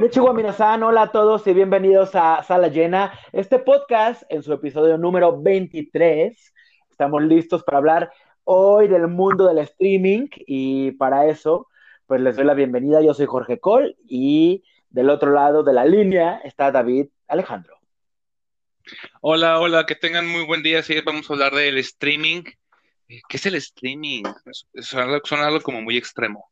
[0.00, 3.12] Konnichiwa Minasan, hola a todos y bienvenidos a Sala Llena.
[3.32, 6.54] Este podcast en su episodio número 23.
[6.90, 8.12] Estamos listos para hablar
[8.44, 11.68] hoy del mundo del streaming y para eso
[12.06, 13.02] pues les doy la bienvenida.
[13.02, 17.76] Yo soy Jorge Col y del otro lado de la línea está David Alejandro.
[19.20, 20.82] Hola, hola, que tengan muy buen día.
[20.82, 22.44] Sí, vamos a hablar del streaming.
[23.06, 24.22] ¿Qué es el streaming?
[24.76, 26.49] Suena algo como muy extremo.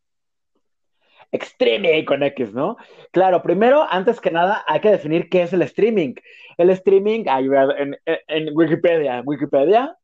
[1.31, 2.77] Extreme con X, ¿no?
[3.11, 6.15] Claro, primero, antes que nada, hay que definir qué es el streaming.
[6.57, 9.97] El streaming, en, en Wikipedia, Wikipedia,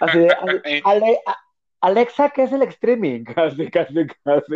[0.00, 0.28] así de,
[1.80, 3.24] Alexa, ¿qué es el streaming?
[3.34, 4.54] Casi, casi, casi.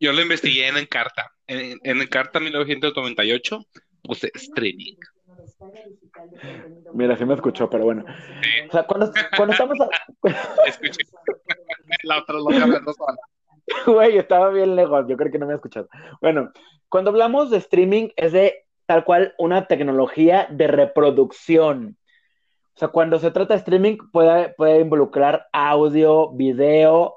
[0.00, 1.30] Yo lo investigué en Encarta.
[1.46, 3.60] En, en Encarta 1998
[4.02, 4.96] puse streaming.
[6.94, 8.04] Mira, sí me escuchó, pero bueno.
[8.68, 9.78] O sea, cuando, cuando estamos...
[10.66, 11.02] Escuché.
[12.02, 13.18] La otra lo hablando sola.
[13.86, 15.88] Güey, estaba bien lejos, yo creo que no me ha escuchado.
[16.20, 16.50] Bueno,
[16.88, 21.98] cuando hablamos de streaming es de tal cual una tecnología de reproducción.
[22.74, 27.16] O sea, cuando se trata de streaming puede, puede involucrar audio, video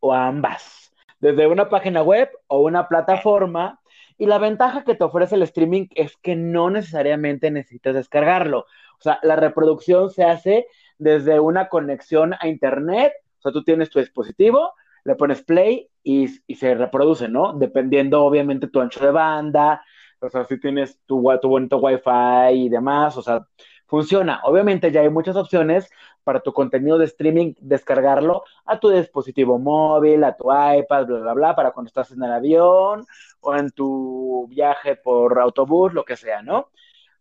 [0.00, 0.92] o ambas.
[1.20, 3.80] Desde una página web o una plataforma.
[4.16, 8.60] Y la ventaja que te ofrece el streaming es que no necesariamente necesitas descargarlo.
[8.60, 10.66] O sea, la reproducción se hace
[10.98, 13.12] desde una conexión a internet.
[13.38, 14.72] O sea, tú tienes tu dispositivo,
[15.04, 17.52] le pones play y, se reproduce, ¿no?
[17.54, 19.82] Dependiendo, obviamente, tu ancho de banda,
[20.20, 23.46] o sea, si tienes tu, tu bonito wifi y demás, o sea,
[23.86, 24.40] funciona.
[24.44, 25.90] Obviamente ya hay muchas opciones
[26.24, 31.34] para tu contenido de streaming, descargarlo a tu dispositivo móvil, a tu iPad, bla, bla,
[31.34, 33.06] bla, para cuando estás en el avión
[33.40, 36.70] o en tu viaje por autobús, lo que sea, ¿no?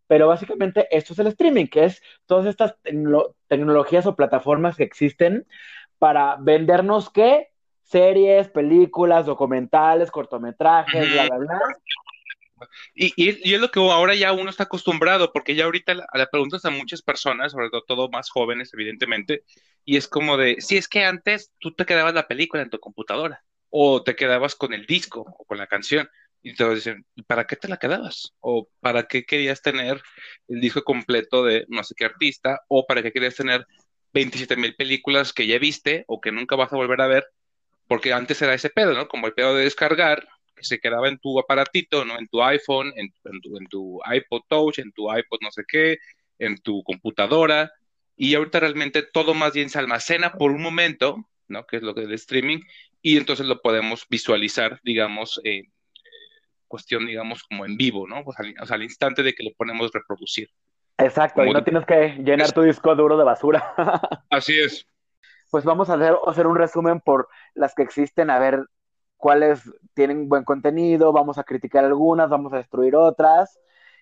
[0.08, 2.78] Pero básicamente esto es el streaming, que es todas estas
[3.48, 5.46] tecnologías o plataformas que existen
[5.98, 7.53] para vendernos qué?
[7.84, 11.60] Series, películas, documentales, cortometrajes, bla, bla, bla.
[12.96, 16.64] Y, y, es lo que ahora ya uno está acostumbrado, porque ya ahorita le preguntas
[16.66, 19.44] a muchas personas, sobre todo más jóvenes, evidentemente,
[19.84, 22.80] y es como de, si es que antes tú te quedabas la película en tu
[22.80, 26.10] computadora, o te quedabas con el disco, o con la canción,
[26.42, 28.34] y te dicen, ¿para qué te la quedabas?
[28.42, 30.02] ¿O para qué querías tener
[30.50, 32.62] el disco completo de no sé qué artista?
[32.68, 33.66] ¿O para qué querías tener
[34.14, 37.26] 27 mil películas que ya viste o que nunca vas a volver a ver
[37.88, 39.08] porque antes era ese pedo, ¿no?
[39.08, 42.18] Como el pedo de descargar, que se quedaba en tu aparatito, ¿no?
[42.18, 43.12] En tu iPhone, en,
[43.42, 45.98] tu, en tu iPod Touch, en tu iPod no sé qué,
[46.40, 47.72] en tu computadora,
[48.16, 51.18] y ahorita realmente todo más bien se almacena por un momento,
[51.48, 51.66] ¿no?
[51.66, 52.60] Que es lo que es el streaming,
[53.02, 55.72] y entonces lo podemos visualizar, digamos, en
[56.68, 58.24] cuestión, digamos, como en vivo, ¿no?
[58.26, 60.50] O sea, al, instante de que lo ponemos reproducir.
[60.98, 63.74] Exacto, y no tienes que llenar tu disco duro de basura.
[64.30, 64.88] Así es
[65.54, 68.66] pues vamos a hacer, hacer un resumen por las que existen, a ver
[69.18, 69.62] cuáles
[69.94, 73.60] tienen buen contenido, vamos a criticar algunas, vamos a destruir otras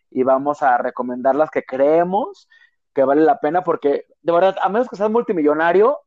[0.10, 2.48] y vamos a recomendar las que creemos
[2.94, 6.00] que vale la pena porque de verdad, a menos que seas multimillonario,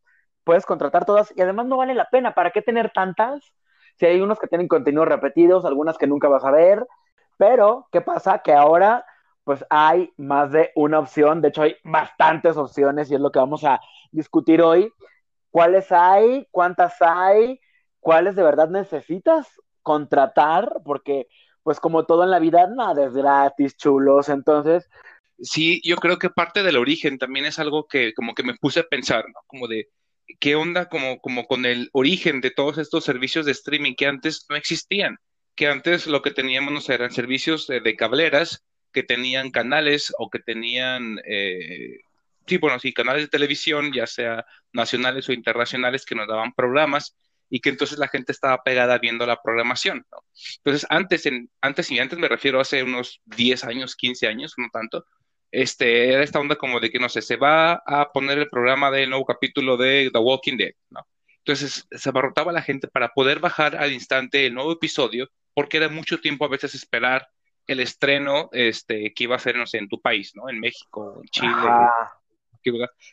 [0.44, 3.52] puedes contratar todas y además no vale la pena, ¿para qué tener tantas?
[3.96, 6.86] Si hay unos que tienen contenidos repetidos, algunas que nunca vas a ver,
[7.36, 8.38] pero ¿qué pasa?
[8.38, 9.04] Que ahora
[9.44, 13.40] pues hay más de una opción, de hecho hay bastantes opciones y es lo que
[13.40, 13.78] vamos a
[14.10, 14.90] discutir hoy
[15.54, 17.60] cuáles hay, cuántas hay,
[18.00, 19.46] cuáles de verdad necesitas
[19.82, 21.28] contratar, porque
[21.62, 24.90] pues como todo en la vida, nada es gratis, chulos, entonces...
[25.38, 28.80] Sí, yo creo que parte del origen también es algo que como que me puse
[28.80, 29.42] a pensar, ¿no?
[29.46, 29.86] Como de,
[30.40, 34.46] ¿qué onda como, como con el origen de todos estos servicios de streaming que antes
[34.48, 35.18] no existían?
[35.54, 40.40] Que antes lo que teníamos no eran servicios de, cableras que tenían canales o que
[40.40, 42.00] tenían eh,
[42.46, 47.16] sí, bueno, sí, canales de televisión, ya sea nacionales o internacionales, que nos daban programas
[47.50, 50.04] y que entonces la gente estaba pegada viendo la programación.
[50.10, 50.18] ¿no?
[50.58, 54.54] Entonces, antes, en, antes, y antes me refiero a hace unos 10 años, 15 años,
[54.56, 55.04] no tanto,
[55.50, 58.90] este, era esta onda como de que, no sé, se va a poner el programa
[58.90, 61.06] del nuevo capítulo de The Walking Dead, ¿no?
[61.38, 65.88] Entonces, se abarrotaba la gente para poder bajar al instante el nuevo episodio, porque era
[65.88, 67.28] mucho tiempo a veces esperar
[67.66, 70.48] el estreno este, que iba a ser, no sé, en tu país, ¿no?
[70.48, 71.52] En México, en Chile,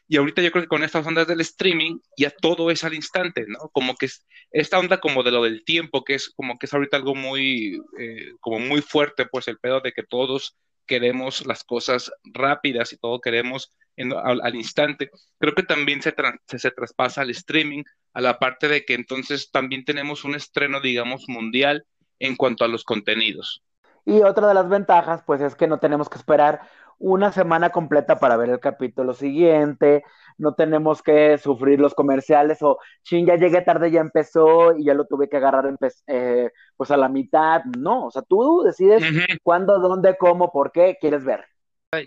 [0.07, 3.45] y ahorita yo creo que con estas ondas del streaming ya todo es al instante,
[3.47, 3.69] ¿no?
[3.73, 6.73] Como que es esta onda como de lo del tiempo, que es como que es
[6.73, 11.63] ahorita algo muy, eh, como muy fuerte, pues el pedo de que todos queremos las
[11.63, 15.09] cosas rápidas y todo queremos al, instante.
[15.39, 16.13] Creo que también se,
[16.57, 17.83] se traspasa al streaming,
[18.13, 21.85] a la parte de que entonces también tenemos un estreno, digamos, mundial
[22.19, 23.63] en cuanto a los contenidos.
[24.05, 26.61] Y otra de las ventajas, pues, es que no tenemos que esperar
[27.01, 30.03] una semana completa para ver el capítulo siguiente,
[30.37, 34.93] no tenemos que sufrir los comerciales o, ching, ya llegué tarde, ya empezó y ya
[34.93, 35.75] lo tuve que agarrar
[36.07, 39.03] eh, pues a la mitad, no, o sea, tú decides
[39.43, 41.45] cuándo, dónde, cómo, por qué quieres ver.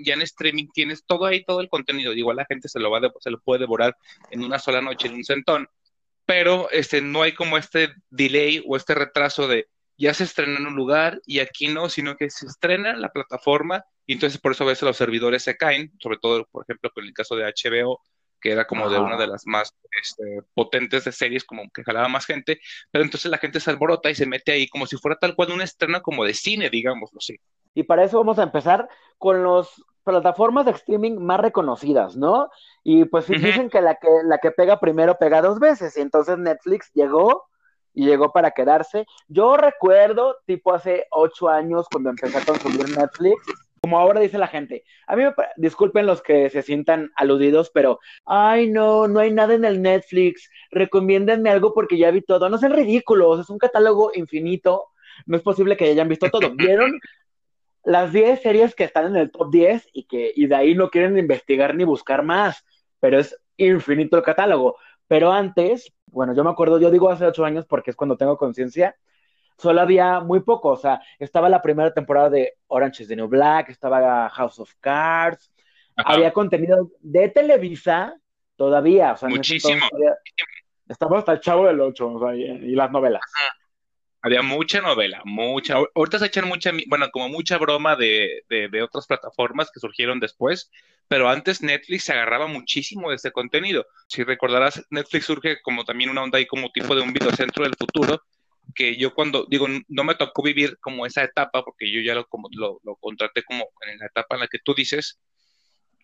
[0.02, 3.00] Ya en streaming tienes todo ahí, todo el contenido, igual la gente se lo, va
[3.18, 3.96] se lo puede devorar
[4.30, 5.68] en una sola noche, en un centón,
[6.24, 10.66] pero este, no hay como este delay o este retraso de ya se estrena en
[10.66, 14.52] un lugar y aquí no, sino que se estrena en la plataforma y entonces por
[14.52, 17.44] eso a veces los servidores se caen, sobre todo, por ejemplo, con el caso de
[17.44, 18.00] HBO,
[18.40, 22.08] que era como de una de las más este, potentes de series, como que jalaba
[22.08, 22.60] más gente,
[22.90, 25.52] pero entonces la gente se alborota y se mete ahí como si fuera tal cual
[25.52, 27.36] una estrena como de cine, digámoslo así.
[27.72, 28.86] Y para eso vamos a empezar
[29.16, 29.70] con las
[30.04, 32.50] plataformas de streaming más reconocidas, ¿no?
[32.82, 36.36] Y pues dicen que la, que la que pega primero pega dos veces, y entonces
[36.36, 37.44] Netflix llegó
[37.94, 39.06] y llegó para quedarse.
[39.28, 43.36] Yo recuerdo, tipo hace ocho años, cuando empecé a consumir Netflix,
[43.84, 44.82] como ahora dice la gente.
[45.06, 49.52] A mí me disculpen los que se sientan aludidos, pero ay no, no hay nada
[49.52, 50.50] en el Netflix.
[50.70, 52.48] Recomiéndenme algo porque ya vi todo.
[52.48, 54.86] No sean ridículos, es un catálogo infinito.
[55.26, 56.50] No es posible que hayan visto todo.
[56.56, 56.98] ¿Vieron
[57.82, 60.88] las 10 series que están en el top 10 y que y de ahí no
[60.88, 62.64] quieren investigar ni buscar más?
[63.00, 64.78] Pero es infinito el catálogo.
[65.06, 68.36] Pero antes, bueno, yo me acuerdo, yo digo hace ocho años porque es cuando tengo
[68.36, 68.96] conciencia,
[69.58, 73.28] solo había muy poco, o sea, estaba la primera temporada de Orange is the New
[73.28, 75.52] Black, estaba House of Cards,
[75.96, 78.14] había contenido de Televisa
[78.56, 79.80] todavía, o sea, muchísimo.
[80.88, 83.22] estaba hasta el Chavo del Ocho, o sea, y, las novelas.
[84.24, 85.74] Había mucha novela, mucha.
[85.94, 90.18] Ahorita se echan mucha, bueno, como mucha broma de, de, de otras plataformas que surgieron
[90.18, 90.70] después,
[91.08, 93.84] pero antes Netflix se agarraba muchísimo de este contenido.
[94.08, 97.74] Si recordarás, Netflix surge como también una onda ahí como tipo de un videocentro del
[97.78, 98.22] futuro,
[98.74, 102.26] que yo cuando, digo, no me tocó vivir como esa etapa, porque yo ya lo,
[102.26, 105.20] como, lo, lo contraté como en la etapa en la que tú dices,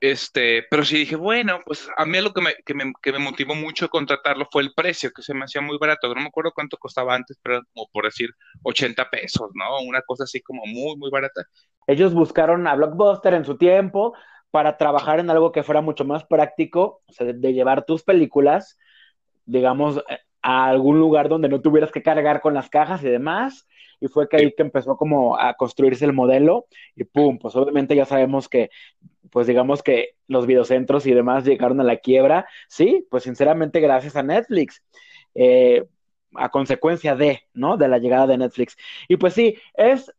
[0.01, 3.19] este, pero sí dije, bueno, pues a mí lo que me, que me, que me
[3.19, 6.09] motivó mucho contratarlo fue el precio, que se me hacía muy barato.
[6.15, 8.31] No me acuerdo cuánto costaba antes, pero como por decir
[8.63, 9.81] 80 pesos, ¿no?
[9.87, 11.45] Una cosa así como muy, muy barata.
[11.87, 14.15] Ellos buscaron a Blockbuster en su tiempo,
[14.51, 18.79] para trabajar en algo que fuera mucho más práctico, o sea, de, llevar tus películas,
[19.45, 23.69] digamos, eh, a algún lugar donde no tuvieras que cargar con las cajas y demás.
[24.01, 26.67] Y fue que ahí que empezó como a construirse el modelo
[26.97, 28.71] y pum, pues obviamente ya sabemos que,
[29.31, 32.47] pues digamos que los videocentros y demás llegaron a la quiebra.
[32.69, 34.83] Sí, pues sinceramente gracias a Netflix.
[35.35, 35.85] Eh,
[36.35, 37.77] a consecuencia de, ¿no?
[37.77, 38.77] De la llegada de Netflix.
[39.09, 40.13] Y pues sí, es,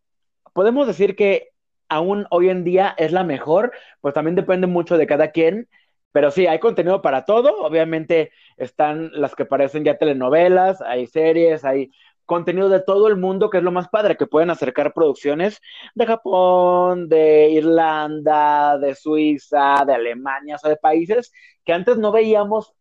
[0.54, 1.50] podemos decir que
[1.90, 3.72] aún hoy en día es la mejor,
[4.02, 5.68] pues también depende mucho de cada quien.
[6.12, 7.64] Pero sí, hay contenido para todo.
[7.64, 11.92] Obviamente están las que parecen ya telenovelas, hay series, hay
[12.26, 15.60] contenido de todo el mundo, que es lo más padre, que pueden acercar producciones
[15.96, 21.34] de Japón, de Irlanda, de Suiza, de Alemania, o sea, de países
[21.66, 22.74] que antes no veíamos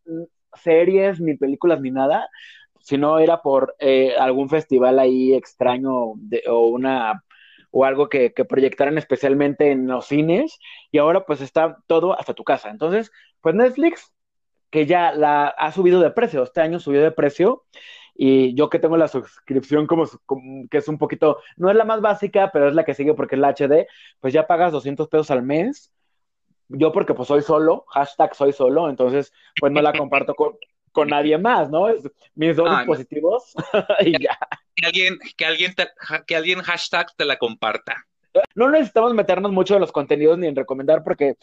[0.53, 2.29] series, ni películas, ni nada,
[2.79, 7.23] sino era por eh, algún festival ahí extraño de, o una
[7.71, 10.59] o algo que, que, proyectaran especialmente en los cines
[10.91, 12.69] y ahora pues está todo hasta tu casa.
[12.69, 14.13] Entonces, pues Netflix,
[14.69, 17.63] que ya la ha subido de precio, este año subió de precio
[18.13, 20.05] y yo que tengo la suscripción como,
[20.69, 23.35] que es un poquito, no es la más básica, pero es la que sigue porque
[23.35, 23.87] es la HD,
[24.19, 25.91] pues ya pagas 200 pesos al mes.
[26.67, 30.55] Yo porque pues soy solo, hashtag soy solo, entonces pues no la comparto con,
[30.91, 31.87] con nadie más, ¿no?
[32.35, 33.53] Mis dos ah, dispositivos
[34.01, 34.37] y ya.
[34.75, 35.73] Que alguien, que, alguien
[36.27, 38.05] que alguien hashtag te la comparta.
[38.55, 41.35] No necesitamos meternos mucho en los contenidos ni en recomendar porque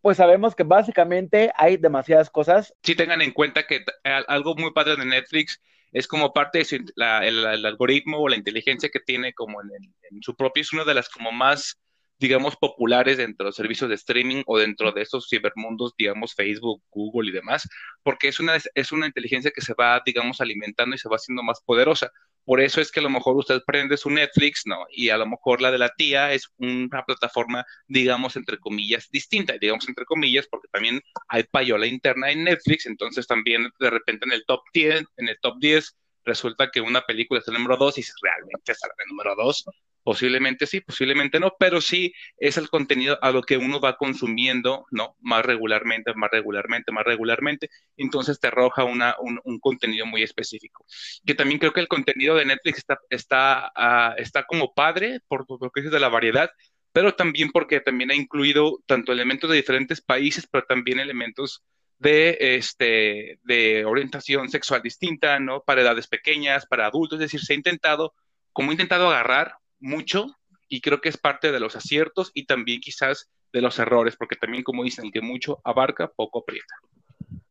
[0.00, 2.74] pues sabemos que básicamente hay demasiadas cosas.
[2.82, 3.84] Sí tengan en cuenta que
[4.26, 5.60] algo muy padre de Netflix
[5.92, 9.68] es como parte de el, algoritmo o la inteligencia que tiene como en,
[10.10, 11.78] en, su propio, es una de las como más
[12.20, 16.82] digamos, populares dentro de los servicios de streaming o dentro de estos cibermundos, digamos, Facebook,
[16.90, 17.66] Google y demás,
[18.02, 21.42] porque es una, es una inteligencia que se va, digamos, alimentando y se va haciendo
[21.42, 22.12] más poderosa.
[22.44, 24.86] Por eso es que a lo mejor usted prende su Netflix, ¿no?
[24.90, 29.54] Y a lo mejor la de la tía es una plataforma, digamos, entre comillas, distinta.
[29.60, 34.32] digamos, entre comillas, porque también hay payola interna en Netflix, entonces también de repente en
[34.32, 37.98] el top 10, en el top 10 resulta que una película es el número 2
[37.98, 39.64] y realmente es el número 2,
[40.02, 44.86] Posiblemente sí, posiblemente no, pero sí es el contenido a lo que uno va consumiendo,
[44.90, 45.16] ¿no?
[45.20, 50.86] Más regularmente, más regularmente, más regularmente, entonces te arroja una, un, contenido muy específico.
[51.26, 55.44] Que también creo que el contenido de Netflix está, está, ah, está como padre, por
[55.48, 56.50] lo que es de la variedad,
[56.92, 61.62] pero también porque también ha incluido tanto elementos de diferentes países, pero también elementos
[61.98, 65.62] de, este, de orientación sexual distinta, ¿no?
[65.62, 68.14] Para edades pequeñas, para adultos, es decir, se ha intentado,
[68.52, 70.36] como ha intentado agarrar mucho
[70.68, 74.36] y creo que es parte de los aciertos y también quizás de los errores, porque
[74.36, 76.74] también, como dicen, que mucho abarca, poco aprieta.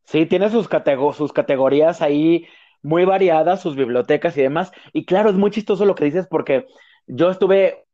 [0.04, 0.68] Sí, tiene sus,
[1.16, 2.46] sus categorías ahí
[2.82, 4.72] muy variadas, sus bibliotecas y demás.
[4.92, 6.66] Y claro, es muy chistoso lo que dices porque
[7.06, 7.84] yo estuve,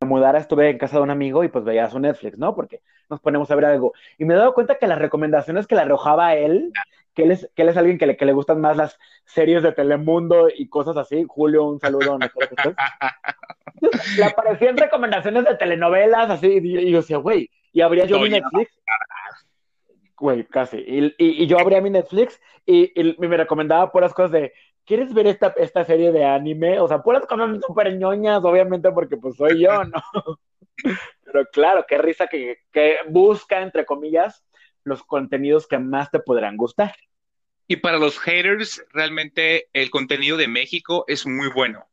[0.00, 2.54] mudara, estuve en casa de un amigo y pues veía su Netflix, ¿no?
[2.54, 3.92] Porque nos ponemos a ver algo.
[4.18, 6.72] Y me he dado cuenta que las recomendaciones que le arrojaba él,
[7.14, 9.62] que él es, que él es alguien que le, que le gustan más las series
[9.62, 11.24] de Telemundo y cosas así.
[11.28, 12.18] Julio, un saludo.
[12.18, 12.26] ¿no?
[14.18, 18.72] le aparecían recomendaciones de telenovelas, así, y, yo decía, güey, y abría yo mi Netflix.
[20.16, 20.78] Güey, casi.
[20.78, 24.52] Y, y, yo abría mi Netflix y, me recomendaba puras cosas de,
[24.84, 26.80] ¿quieres ver esta, esta serie de anime?
[26.80, 30.02] O sea, puras cosas súper ñoñas, obviamente, porque pues soy yo, ¿no?
[31.24, 34.44] Pero claro, qué risa que, que busca, entre comillas,
[34.84, 36.94] los contenidos que más te podrán gustar.
[37.66, 41.86] Y para los haters, realmente el contenido de México es muy bueno.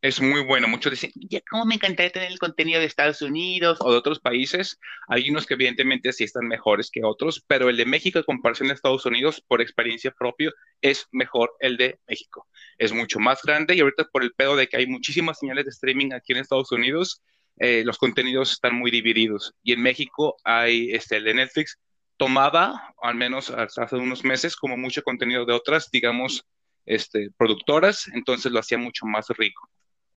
[0.00, 0.68] Es muy bueno.
[0.68, 4.20] Muchos dicen, ya, ¿cómo me encantaría tener el contenido de Estados Unidos o de otros
[4.20, 4.78] países?
[5.08, 8.70] Hay unos que evidentemente sí están mejores que otros, pero el de México en comparación
[8.70, 12.48] a Estados Unidos, por experiencia propia, es mejor el de México.
[12.78, 15.70] Es mucho más grande y ahorita por el pedo de que hay muchísimas señales de
[15.70, 17.20] streaming aquí en Estados Unidos,
[17.58, 19.54] eh, los contenidos están muy divididos.
[19.62, 21.78] Y en México hay este, el de Netflix,
[22.16, 26.44] tomaba, al menos hace unos meses, como mucho contenido de otras, digamos,
[26.86, 29.68] este, productoras, entonces lo hacía mucho más rico.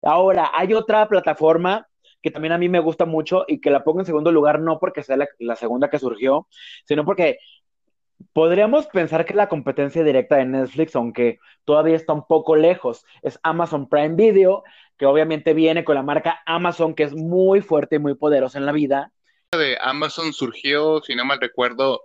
[0.02, 1.88] Ahora, hay otra plataforma
[2.22, 4.80] que también a mí me gusta mucho y que la pongo en segundo lugar, no
[4.80, 6.48] porque sea la, segunda que surgió,
[6.86, 7.40] sino porque
[8.34, 13.40] podríamos pensar que la competencia directa de Netflix, aunque todavía está un poco lejos, es
[13.44, 14.64] Amazon Prime Video,
[14.98, 18.66] que obviamente viene con la marca Amazon, que es muy fuerte y muy poderosa en
[18.66, 19.12] la vida.
[19.52, 22.04] De Amazon surgió, si no mal recuerdo,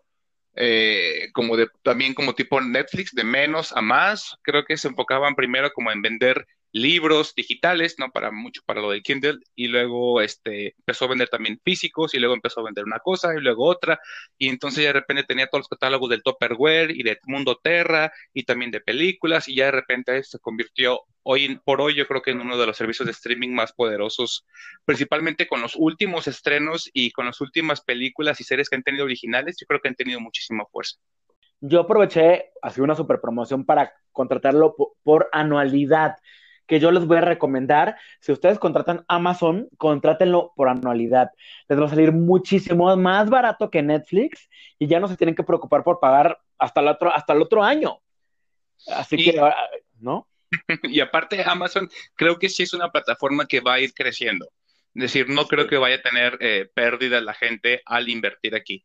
[0.54, 4.36] eh, como de, también como tipo Netflix, de menos a más.
[4.42, 8.10] Creo que se enfocaban primero como en vender libros digitales, ¿no?
[8.10, 12.18] Para mucho, para lo del Kindle, y luego este, empezó a vender también físicos, y
[12.18, 14.00] luego empezó a vender una cosa, y luego otra,
[14.38, 18.12] y entonces ya de repente tenía todos los catálogos del Topperware y de Mundo Terra,
[18.32, 22.22] y también de películas, y ya de repente se convirtió hoy por hoy, yo creo
[22.22, 24.46] que en uno de los servicios de streaming más poderosos,
[24.84, 29.04] principalmente con los últimos estrenos y con las últimas películas y series que han tenido
[29.04, 30.96] originales, yo creo que han tenido muchísima fuerza.
[31.60, 34.74] Yo aproveché, así una super promoción para contratarlo
[35.04, 36.16] por anualidad
[36.66, 37.96] que yo les voy a recomendar.
[38.20, 41.30] Si ustedes contratan Amazon, contrátenlo por anualidad.
[41.68, 45.44] Les va a salir muchísimo más barato que Netflix y ya no se tienen que
[45.44, 48.00] preocupar por pagar hasta el otro, hasta el otro año.
[48.88, 49.40] Así que,
[50.00, 50.28] ¿no?
[50.82, 54.46] Y aparte, Amazon creo que sí es una plataforma que va a ir creciendo.
[54.94, 58.84] Es decir, no creo que vaya a tener eh, pérdida la gente al invertir aquí.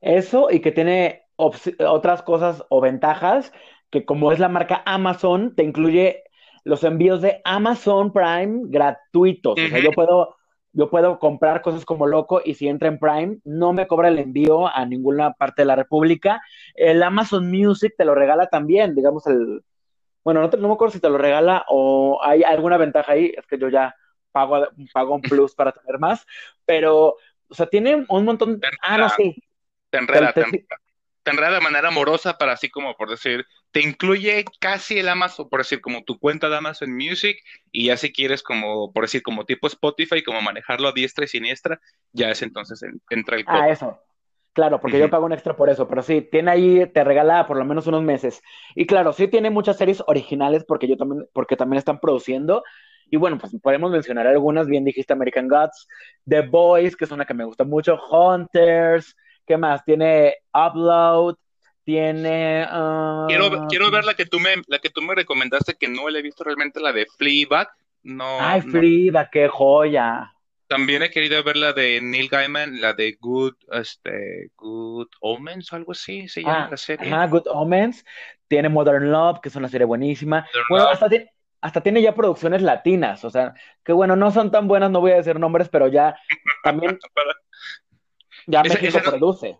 [0.00, 3.52] Eso y que tiene otras cosas o ventajas
[3.90, 6.24] que como es la marca Amazon, te incluye
[6.68, 9.58] los envíos de Amazon Prime gratuitos.
[9.58, 10.36] O sea, yo puedo,
[10.72, 14.18] yo puedo comprar cosas como loco y si entra en Prime, no me cobra el
[14.18, 16.42] envío a ninguna parte de la República.
[16.74, 19.62] El Amazon Music te lo regala también, digamos, el.
[20.22, 23.46] Bueno, no, no me acuerdo si te lo regala o hay alguna ventaja ahí, es
[23.46, 23.96] que yo ya
[24.30, 26.26] pago, pago un plus para tener más,
[26.66, 27.16] pero,
[27.48, 28.60] o sea, tiene un montón.
[28.82, 29.42] Ah, no, sí.
[29.88, 30.44] Te enreda, te,
[31.22, 35.48] te enreda de manera amorosa para así como por decir, te incluye casi el Amazon,
[35.48, 37.38] por decir, como tu cuenta de Amazon Music,
[37.70, 41.28] y ya si quieres como, por decir, como tipo Spotify, como manejarlo a diestra y
[41.28, 41.80] siniestra,
[42.12, 43.98] ya es entonces entra el Ah, eso.
[44.54, 47.56] Claro, porque yo pago un extra por eso, pero sí, tiene ahí, te regala por
[47.56, 48.42] lo menos unos meses.
[48.74, 52.64] Y claro, sí tiene muchas series originales porque yo también, porque también están produciendo.
[53.08, 55.86] Y bueno, pues podemos mencionar algunas, bien dijiste American Gods,
[56.26, 59.14] The Boys, que es una que me gusta mucho, Hunters,
[59.46, 59.84] ¿qué más?
[59.84, 61.36] Tiene Upload,
[61.88, 62.68] tiene.
[63.28, 66.18] quiero, quiero ver la que, tú me, la que tú me recomendaste, que no la
[66.18, 67.66] he visto realmente, la de Fleabag.
[68.02, 70.30] No, Ay, Fleabag, qué joya.
[70.66, 75.76] También he querido ver la de Neil Gaiman, la de Good, este, Good Omens o
[75.76, 77.10] algo así se llama ah, la serie.
[77.10, 78.04] Ah, Good Omens.
[78.48, 80.46] Tiene Modern Love, que es una serie buenísima.
[80.68, 84.68] bueno, hasta tiene, hasta tiene ya producciones latinas, o sea, que bueno, no son tan
[84.68, 86.14] buenas, no voy a decir nombres, pero ya
[86.62, 86.98] también.
[88.46, 89.58] ya México produce.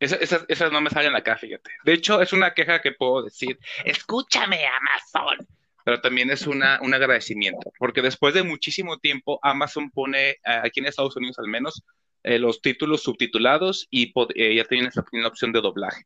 [0.00, 1.70] Esas, no me salen acá, fíjate.
[1.84, 5.46] De hecho, es una queja que puedo decir, escúchame Amazon,
[5.84, 10.80] pero también es una, un agradecimiento, porque después de muchísimo tiempo, Amazon pone, eh, aquí
[10.80, 11.82] en Estados Unidos al menos,
[12.22, 16.04] eh, los títulos subtitulados y eh, ya tienes la, opción de doblaje.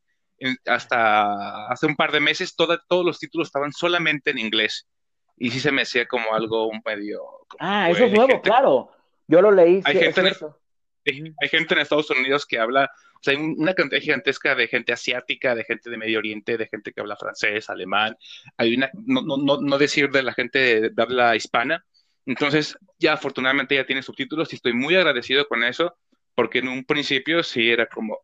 [0.65, 4.87] hasta hace un par de meses, todos los títulos estaban solamente en inglés.
[5.37, 7.21] Y sí se me hacía como algo un medio...
[7.59, 8.91] ah, eso es nuevo, claro.
[9.27, 9.81] Yo lo leí.
[9.85, 10.21] Hay, gente
[11.05, 12.89] hay gente en Estados Unidos que habla
[13.23, 16.91] sea, hay una cantidad gigantesca de gente asiática, de gente de Medio Oriente, de gente
[16.91, 18.15] que habla francés, alemán.
[18.57, 21.85] Hay una, no, no, no decir de la gente de, habla hispana.
[22.25, 25.95] Entonces, ya afortunadamente ya tiene subtítulos y estoy muy agradecido con eso,
[26.35, 28.19] porque en un principio sí era como,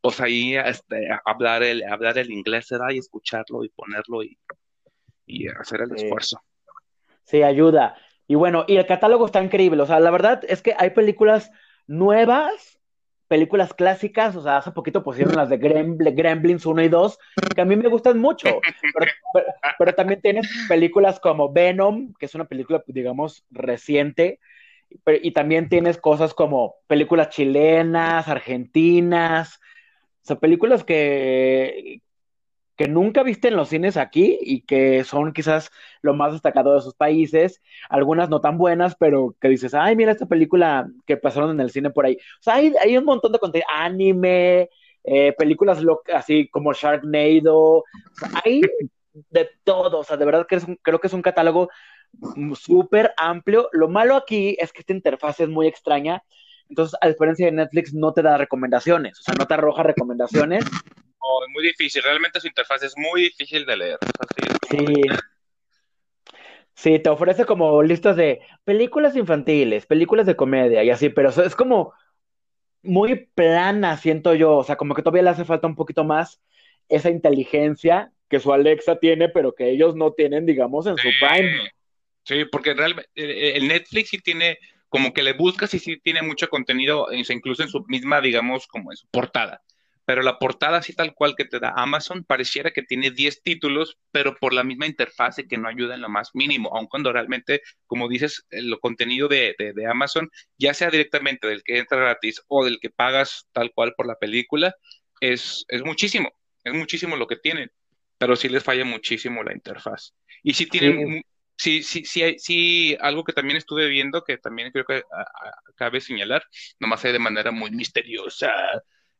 [0.00, 4.38] pues ahí este, hablar, el, hablar el inglés era y escucharlo y ponerlo y,
[5.26, 6.40] y hacer el esfuerzo.
[7.24, 7.96] Sí, ayuda.
[8.28, 9.82] Y bueno, y el catálogo está increíble.
[9.82, 11.50] O sea, la verdad es que hay películas
[11.86, 12.75] nuevas,
[13.28, 14.36] películas clásicas.
[14.36, 17.18] O sea, hace poquito pusieron las de Gremlins 1 y 2,
[17.54, 18.60] que a mí me gustan mucho.
[19.78, 24.40] Pero, también tienes películas como Venom, que es una película, digamos, reciente.
[25.22, 29.60] Y también tienes cosas como películas chilenas, argentinas.
[30.22, 32.00] O sea, películas que,
[32.76, 35.70] que nunca viste en los cines aquí y que son quizás
[36.02, 40.12] lo más destacado de sus países, algunas no tan buenas, pero que dices, ay, mira
[40.12, 42.14] esta película que pasaron en el cine por ahí.
[42.14, 44.68] O sea, hay, un montón de contenido, anime,
[45.04, 45.82] eh, películas
[46.14, 47.84] así como Sharknado,
[48.44, 48.60] hay
[49.30, 51.70] de todo, o sea, de verdad que creo que es un catálogo
[52.54, 53.70] súper amplio.
[53.72, 56.22] Lo malo aquí es que esta interfaz es muy extraña,
[56.68, 60.64] entonces a diferencia de Netflix no te da recomendaciones, o sea, no te arroja recomendaciones
[61.46, 62.02] es muy difícil.
[62.02, 63.98] Realmente su interfaz es muy difícil de leer.
[64.70, 65.02] sí.
[66.74, 71.56] Sí, te ofrece como listas de películas infantiles, películas de comedia y así, pero es
[71.56, 71.94] como
[72.82, 74.58] muy plana, siento yo.
[74.58, 76.38] O sea, como que todavía le hace falta un poquito más
[76.90, 81.70] esa inteligencia que su Alexa tiene, pero que ellos no tienen, digamos, en su Prime.
[82.24, 84.58] Sí, porque realmente el Netflix sí tiene,
[84.90, 88.92] como que le buscas y sí tiene mucho contenido, incluso en su misma, digamos, como
[88.92, 89.62] en su portada
[90.06, 93.98] pero la portada así tal cual que te da Amazon pareciera que tiene 10 títulos,
[94.12, 97.60] pero por la misma interfase que no ayuda en lo más mínimo, aun cuando realmente,
[97.86, 99.54] como dices, el contenido de,
[99.90, 104.06] Amazon, ya sea directamente del que entra gratis o del que pagas tal cual por
[104.06, 104.74] la película,
[105.20, 106.32] es, es muchísimo,
[106.62, 107.70] es muchísimo lo que tienen,
[108.16, 110.14] pero sí les falla muchísimo la interfaz.
[110.42, 111.14] Y si tienen...
[111.14, 111.22] Sí.
[111.58, 112.04] Sí, sí,
[112.36, 115.02] sí, algo que también estuve viendo, que también creo que
[115.74, 116.44] cabe señalar,
[116.78, 118.52] nomás hay de manera muy misteriosa,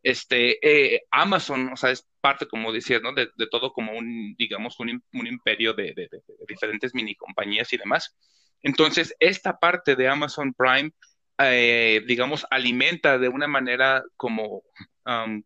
[0.06, 3.12] este, eh, Amazon, o sea, es parte, como decías, ¿no?
[3.12, 6.08] De, todo como un, digamos, un, imperio de,
[6.46, 8.16] diferentes mini compañías y demás.
[8.62, 10.92] Entonces, esta parte de Amazon Prime,
[11.38, 14.62] eh, digamos, alimenta de una manera como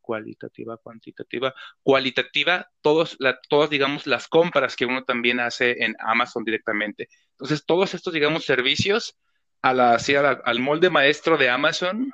[0.02, 3.16] cualitativa, cuantitativa, cualitativa, todos,
[3.48, 7.08] todas, digamos, las compras que uno también hace en Amazon directamente.
[7.30, 9.16] Entonces, todos estos, digamos, servicios
[9.62, 9.96] a la,
[10.44, 12.12] al molde maestro de Amazon,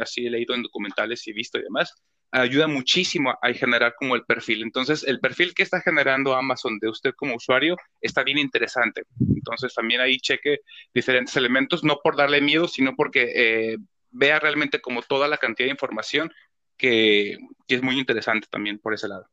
[0.00, 1.94] así he leído en documentales y visto y demás,
[2.32, 4.62] ayuda muchísimo a generar como el perfil.
[4.62, 9.02] Entonces, el perfil que está generando Amazon de usted como usuario está bien interesante.
[9.20, 10.60] Entonces, también ahí cheque
[10.94, 13.76] diferentes elementos, no por darle miedo, sino porque eh,
[14.10, 16.32] vea realmente como toda la cantidad de información
[16.78, 17.36] que,
[17.68, 19.28] que, es muy interesante también por ese lado.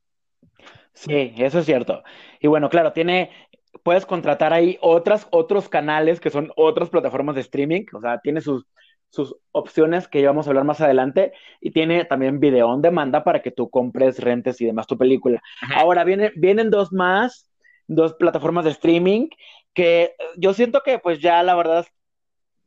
[0.93, 2.03] Sí, eso es cierto.
[2.41, 3.31] Y bueno, claro, tiene,
[3.83, 8.41] puedes contratar ahí otras, otros canales que son otras plataformas de streaming, o sea, tiene
[8.41, 8.65] sus
[9.09, 13.41] sus opciones que vamos a hablar más adelante y tiene también video on demanda para
[13.41, 15.41] que tú compres, rentes y demás tu película.
[15.75, 17.49] Ahora viene, vienen dos más,
[17.87, 19.29] dos plataformas de streaming
[19.73, 21.85] que yo siento que pues ya la verdad,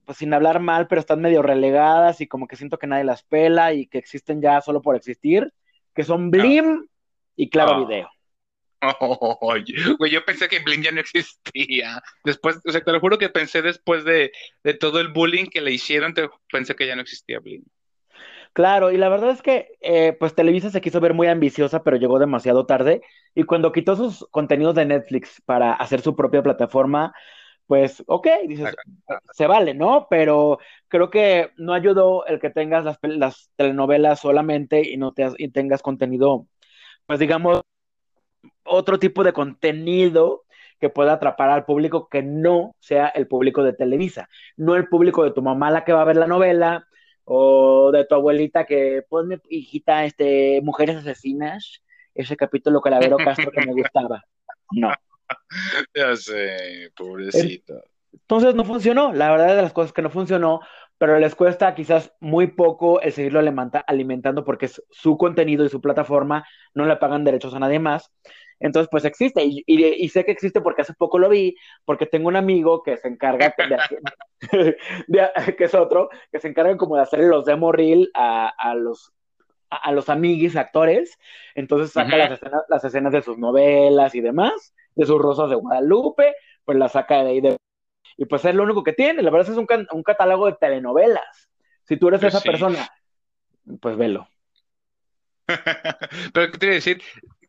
[0.04, 3.22] pues sin hablar mal, pero están medio relegadas y como que siento que nadie las
[3.22, 5.52] pela y que existen ya solo por existir,
[5.94, 6.86] que son Blim
[7.36, 7.84] y Claro ah.
[7.84, 8.08] Video.
[9.98, 12.02] Güey, yo pensé que Blim ya no existía.
[12.24, 14.32] Después, o sea, te lo juro que pensé después de,
[14.80, 17.64] todo el bullying que le hicieron, te, pensé que ya no existía Blim.
[18.52, 21.96] Claro, y la verdad es que eh, pues Televisa se quiso ver muy ambiciosa, pero
[21.96, 23.00] llegó demasiado tarde.
[23.34, 27.14] Y cuando quitó sus contenidos de Netflix para hacer su propia plataforma,
[27.66, 28.74] pues ok, dices,
[29.32, 30.06] se vale, ¿no?
[30.10, 35.30] Pero creo que no ayudó el que tengas las, las telenovelas solamente y no te,
[35.38, 36.46] y tengas contenido,
[37.06, 37.62] pues digamos,
[38.72, 40.44] otro tipo de contenido
[40.80, 45.22] que pueda atrapar al público que no sea el público de Televisa, no el público
[45.22, 46.88] de tu mamá la que va a ver la novela
[47.24, 51.82] o de tu abuelita que ponme hijita este mujeres asesinas,
[52.14, 54.24] ese capítulo que la Vero Castro que me gustaba.
[54.72, 54.92] No.
[55.94, 57.84] Ya sé, pobrecito.
[58.12, 60.60] Entonces no funcionó, la verdad de las cosas que no funcionó,
[60.98, 65.80] pero les cuesta quizás muy poco el seguirlo alimentando porque es su contenido y su
[65.80, 68.12] plataforma, no le pagan derechos a nadie más.
[68.62, 72.36] Entonces, pues existe, y, sé que existe porque hace poco lo vi, porque tengo un
[72.36, 73.52] amigo que se encarga
[74.48, 74.76] de,
[75.58, 79.12] que es otro, que se encarga como de hacerle los demo reel a, los
[79.68, 81.18] a, los amiguis actores,
[81.56, 85.56] entonces saca las, escenas, las escenas de sus novelas y demás, de sus rosas de
[85.56, 87.56] Guadalupe, pues las saca de ahí de
[88.16, 89.22] y pues es lo único que tiene.
[89.22, 91.48] La verdad es, un, un catálogo de telenovelas.
[91.82, 92.88] Si tú eres pues esa persona,
[93.80, 94.28] pues velo.
[96.32, 97.02] Pero, ¿qué te iba a decir?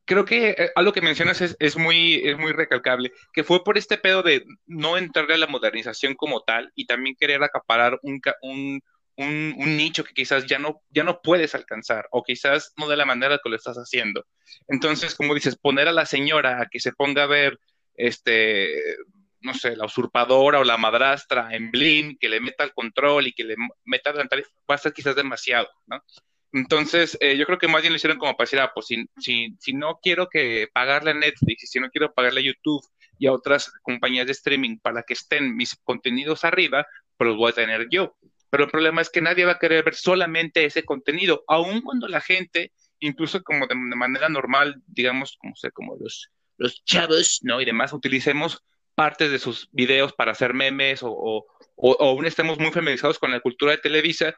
[0.06, 3.98] Creo que eh, algo que mencionas es, muy, es muy recalcable, que fue por este
[3.98, 8.82] pedo de no entrarle a la modernización como tal y también querer acaparar un, un,
[9.18, 13.06] un, nicho que quizás ya no, ya no puedes alcanzar o quizás no de la
[13.06, 14.26] manera que lo estás haciendo.
[14.68, 17.58] Entonces, como dices, poner a la señora a que se ponga a ver,
[17.96, 18.74] este,
[19.40, 23.34] no sé, la usurpadora o la madrastra en Blin, que le meta el control y
[23.34, 24.24] que le meta la
[24.70, 26.04] va a ser quizás demasiado, ¿no?
[26.54, 29.06] Entonces, eh, yo creo que más bien lo hicieron como para decir, ah, pues si,
[29.18, 32.86] si, si no quiero que pagarle a Netflix y si no quiero pagarle a YouTube
[33.18, 36.86] y a otras compañías de streaming para que estén mis contenidos arriba,
[37.18, 38.16] pues los voy a tener yo.
[38.52, 42.08] Pero el problema es que nadie va a querer ver solamente ese contenido, aun cuando
[42.08, 47.62] la gente, incluso como de, manera normal, digamos, como, sé, como los, los chavos, ¿no?
[47.62, 48.64] Y demás, utilicemos
[48.94, 53.32] partes de sus videos para hacer memes o, o, o, aún estemos muy familiarizados con
[53.32, 54.36] la cultura de Televisa,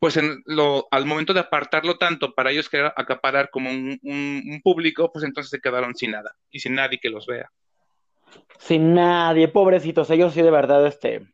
[0.00, 4.60] pues en lo, al momento de apartarlo tanto para ellos querer acaparar como un, un,
[4.62, 7.50] público, pues entonces se quedaron sin nada y sin nadie que los vea.
[8.58, 11.26] Sin nadie, pobrecitos, ellos sí de verdad, este,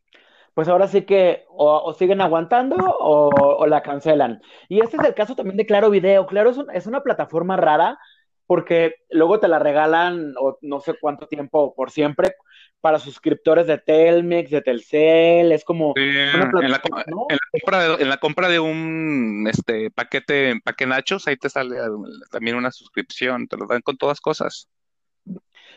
[0.55, 4.41] pues ahora sí que o, siguen aguantando o, la cancelan.
[4.69, 6.27] Y este es el caso también de Claro Video.
[6.27, 7.99] Claro es, es una plataforma rara
[8.47, 12.35] porque luego te la regalan o no sé cuánto tiempo por siempre
[12.85, 16.83] para suscriptores de Telmex, de Telcel, es como en, la,
[18.19, 21.77] compra de, un este paquete paquete nachos, ahí te sale
[22.31, 24.69] también una suscripción, te lo dan con todas cosas.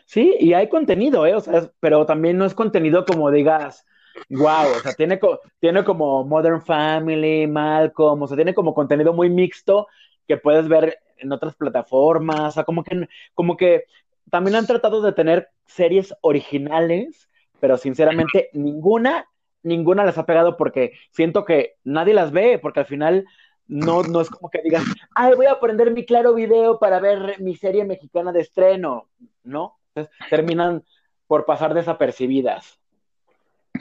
[0.06, 1.34] Sí, y hay contenido, ¿eh?
[1.34, 3.86] O sea, pero también no es contenido como digas,
[4.30, 5.17] wow, o sea, tiene,
[5.60, 9.88] tiene como Modern Family, Malcolm, o sea, tiene como contenido muy mixto
[10.28, 13.86] que puedes ver en otras plataformas, o sea, como que, como que
[14.30, 19.28] también han tratado de tener series originales, pero sinceramente ninguna,
[19.63, 23.26] ninguna les ha pegado porque siento que nadie las ve, porque al final
[23.68, 24.84] no, no es como que digas,
[25.16, 29.10] ay, voy a prender mi claro video para ver mi serie mexicana de estreno,
[29.44, 29.78] ¿no?
[29.94, 30.84] Entonces terminan
[31.28, 32.80] por pasar desapercibidas.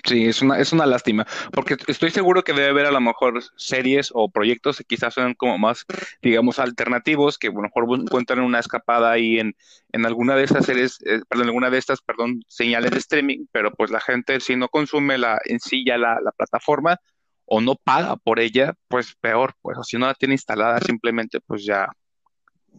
[0.05, 3.43] Sí, es una, es una lástima, porque estoy seguro que debe haber a lo mejor
[3.57, 5.85] series o proyectos que quizás son como más,
[6.23, 9.55] digamos, alternativos, que a lo mejor encuentran una escapada ahí en,
[9.93, 13.71] en alguna de esas series, eh, perdón, alguna de estas, perdón, señales de streaming, pero
[13.73, 16.99] pues la gente si no consume la, en sí ya la, la plataforma
[17.45, 21.41] o no paga por ella, pues peor, pues, o si no la tiene instalada simplemente,
[21.41, 21.89] pues ya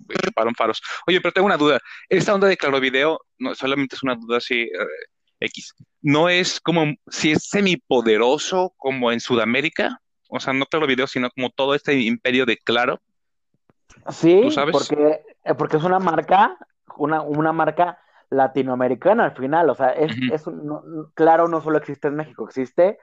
[0.10, 0.82] eh, para faros.
[1.08, 4.38] Oye, pero tengo una duda, esta onda de Claro Video, no, solamente es una duda
[4.38, 4.70] así, eh,
[5.40, 10.88] X no es como si es semipoderoso como en Sudamérica, o sea, no te lo
[10.88, 13.02] video, sino como todo este imperio de Claro.
[14.10, 16.58] Sí, Porque, eh, porque es una marca,
[16.98, 20.14] una, una marca latinoamericana al final, o sea, es,
[21.14, 23.00] claro, no solo existe en México, existe,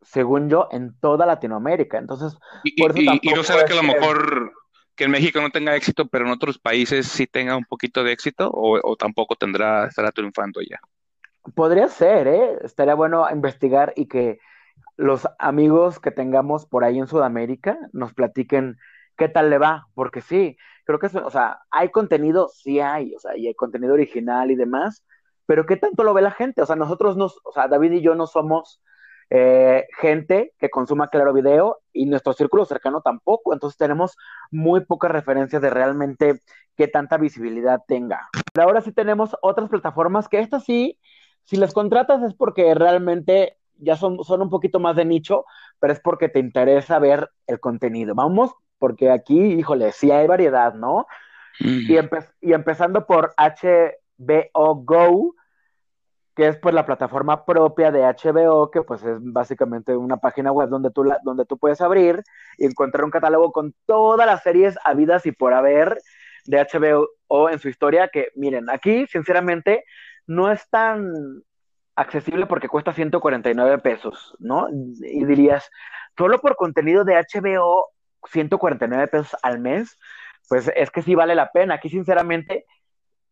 [0.00, 1.98] según yo, en toda Latinoamérica.
[1.98, 4.52] Entonces, y, por eso y, no será que a lo mejor
[4.94, 8.12] que en México no tenga éxito, pero en otros países sí tenga un poquito de
[8.12, 10.78] éxito, o, o tampoco tendrá, estará triunfando ya.
[11.54, 12.58] Podría ser, ¿eh?
[12.62, 14.38] Estaría bueno investigar y que
[14.96, 18.76] los amigos que tengamos por ahí en Sudamérica nos platiquen
[19.16, 23.18] qué tal le va, porque sí, creo que, o sea, hay contenido, sí hay, o
[23.18, 25.04] sea, y hay contenido original y demás,
[25.46, 26.62] pero ¿qué tanto lo ve la gente?
[26.62, 28.80] O sea, nosotros no, o sea, David y yo no somos
[29.30, 34.16] eh, gente que consuma Claro Video y nuestro círculo cercano tampoco, entonces tenemos
[34.50, 36.40] muy pocas referencias de realmente
[36.76, 38.28] qué tanta visibilidad tenga.
[38.52, 40.98] Pero ahora sí tenemos otras plataformas que estas sí
[41.44, 45.44] si las contratas es porque realmente ya son, son un poquito más de nicho,
[45.78, 48.14] pero es porque te interesa ver el contenido.
[48.14, 51.06] Vamos, porque aquí, híjole, sí hay variedad, ¿no?
[51.60, 51.94] y,
[52.40, 55.34] y, empezando por HBO Go,
[56.34, 60.68] que es pues la plataforma propia de HBO, que pues es básicamente una página web
[60.68, 62.22] donde tú, la, donde tú puedes abrir
[62.56, 66.00] y encontrar un catálogo con todas las series habidas y por haber
[66.46, 69.84] de HBO en su historia, que miren, aquí sinceramente
[70.26, 71.12] no es tan
[71.96, 74.68] accesible porque cuesta 149 pesos, ¿no?
[74.70, 75.70] Y dirías,
[76.16, 77.88] solo por contenido de HBO,
[78.30, 79.98] 149 pesos al mes,
[80.48, 81.74] pues es que sí vale la pena.
[81.74, 82.66] Aquí, sinceramente,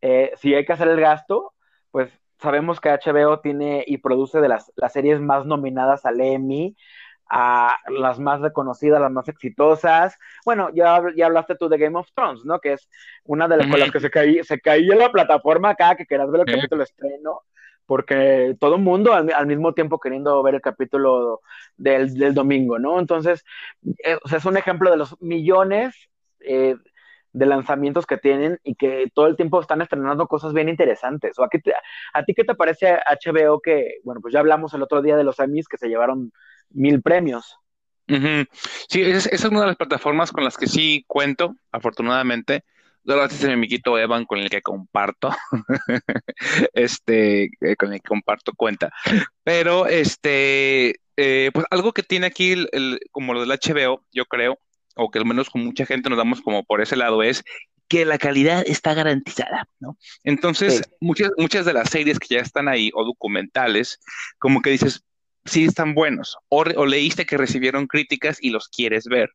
[0.00, 1.54] eh, si hay que hacer el gasto,
[1.90, 6.76] pues sabemos que HBO tiene y produce de las, las series más nominadas al Emmy,
[7.30, 10.18] a las más reconocidas, las más exitosas.
[10.44, 12.58] Bueno, ya, ya hablaste tú de Game of Thrones, ¿no?
[12.58, 12.90] Que es
[13.24, 16.30] una de las con las que se caía, se caía la plataforma acá, que querías
[16.30, 17.42] ver el capítulo estreno,
[17.86, 21.40] porque todo el mundo al, mismo tiempo queriendo ver el capítulo
[21.76, 22.98] del, del domingo, ¿no?
[22.98, 23.44] Entonces,
[24.04, 26.74] eh, es un ejemplo de los millones eh,
[27.32, 31.38] de lanzamientos que tienen y que todo el tiempo están estrenando cosas bien interesantes.
[31.38, 31.48] ¿O a,
[32.12, 35.24] a ti qué te parece HBO que, bueno, pues ya hablamos el otro día de
[35.24, 36.32] los Emmys que se llevaron
[36.70, 37.56] mil premios.
[38.88, 42.64] Sí, esa es una de las plataformas con las que sí cuento, afortunadamente.
[43.04, 45.30] Gracias a mi amiguito Evan con el que comparto,
[46.74, 48.90] este, eh, con el que comparto cuenta.
[49.42, 54.58] Pero, este, eh, pues algo que tiene aquí el, como lo del HBO, yo creo,
[55.00, 57.42] o que al menos con mucha gente nos damos como por ese lado, es
[57.88, 59.96] que la calidad está garantizada, ¿no?
[60.22, 63.98] Entonces, muchas, muchas de las series que ya están ahí, o documentales,
[64.38, 65.02] como que dices,
[65.44, 69.30] sí están buenos, o, o leíste que recibieron críticas y los quieres ver.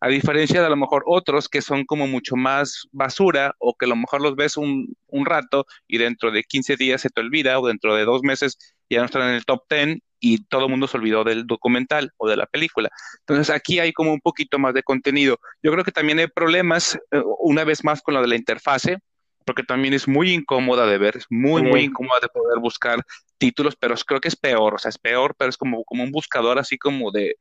[0.00, 3.86] A diferencia de a lo mejor otros que son como mucho más basura o que
[3.86, 7.20] a lo mejor los ves un, un rato y dentro de 15 días se te
[7.20, 8.56] olvida o dentro de dos meses
[8.88, 12.12] ya no están en el top 10 y todo el mundo se olvidó del documental
[12.16, 12.90] o de la película.
[13.20, 15.38] Entonces aquí hay como un poquito más de contenido.
[15.62, 18.98] Yo creo que también hay problemas, eh, una vez más, con lo de la interfase,
[19.44, 23.02] porque también es muy incómoda de ver, es muy, muy incómoda de poder buscar
[23.38, 26.10] títulos, pero creo que es peor, o sea, es peor, pero es como, como un
[26.10, 27.36] buscador así como de,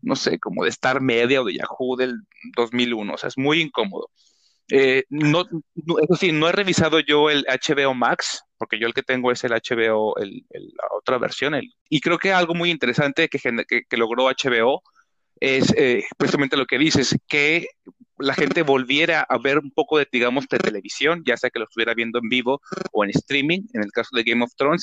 [0.00, 2.16] no sé, como de Star Media o de Yahoo del
[2.56, 4.10] 2001, o sea, es muy incómodo.
[4.70, 5.44] Eh, no,
[6.02, 9.42] eso sí, no he revisado yo el HBO Max, porque yo el que tengo es
[9.42, 14.84] el HBO, la otra versión, el, y creo que algo muy interesante que, logró HBO
[15.40, 17.66] es eh, precisamente lo que dices, que
[18.18, 21.64] la gente volviera a ver un poco de, digamos, de televisión, ya sea que lo
[21.64, 22.60] estuviera viendo en vivo
[22.92, 24.82] o en streaming, en el caso de Game of Thrones.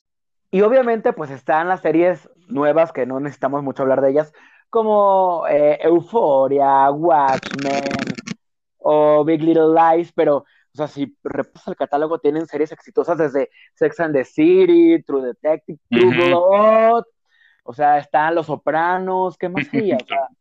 [0.52, 4.34] Y obviamente, pues están las series nuevas que no necesitamos mucho hablar de ellas,
[4.70, 7.86] como eh, Euphoria, Watchmen
[8.80, 10.44] o Big Little Lies, pero,
[10.80, 15.78] sea, si repasa el catálogo, tienen series exitosas desde Sex and the City, True Detective,
[15.90, 17.04] True Blood,
[17.64, 19.92] o sea, están Los Sopranos, ¿qué más hay?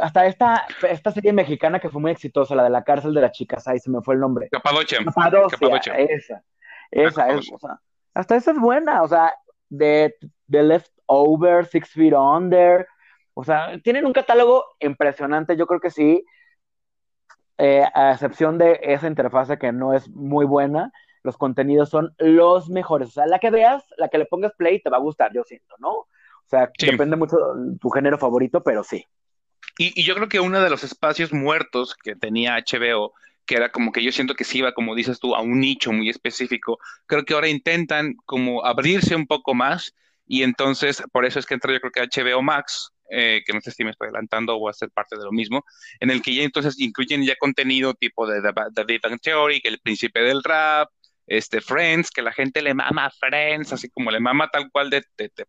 [0.00, 3.32] hasta esta, esta serie mexicana que fue muy exitosa, la de la cárcel de las
[3.32, 4.48] chicas, ahí se me fue el nombre.
[4.50, 4.98] Capadocia.
[5.04, 6.42] Capadocia, esa,
[6.90, 7.80] esa, es, o sea,
[8.14, 9.34] hasta esa es buena, o sea,
[9.68, 10.14] de
[10.50, 12.86] The Leftover, Six Feet Under,
[13.34, 16.24] o sea, tienen un catálogo impresionante, yo creo que sí,
[17.60, 20.92] eh, a excepción de esa interfase que no es muy buena,
[21.22, 23.08] los contenidos son los mejores.
[23.08, 25.44] O sea, la que veas, la que le pongas play, te va a gustar, yo
[25.44, 25.90] siento, ¿no?
[25.90, 26.08] O
[26.46, 29.04] sea, depende mucho de tu género favorito, pero sí.
[29.76, 33.12] Y, yo creo que uno de los espacios muertos que tenía HBO,
[33.44, 35.92] que era como que yo siento que sí iba, como dices tú, a un nicho
[35.92, 39.94] muy específico, creo que ahora intentan como abrirse un poco más
[40.26, 43.60] y entonces por eso es que entra yo creo que HBO Max, eh, que no
[43.60, 45.64] sé si me estoy adelantando o va a ser parte de lo mismo,
[45.98, 48.40] en el que ya entonces incluyen ya contenido tipo de
[48.74, 50.88] The Big Bang Theory, que el príncipe del rap,
[51.30, 54.90] este Friends, que la gente le mama a Friends, así como le mama tal cual
[54.90, 55.04] de,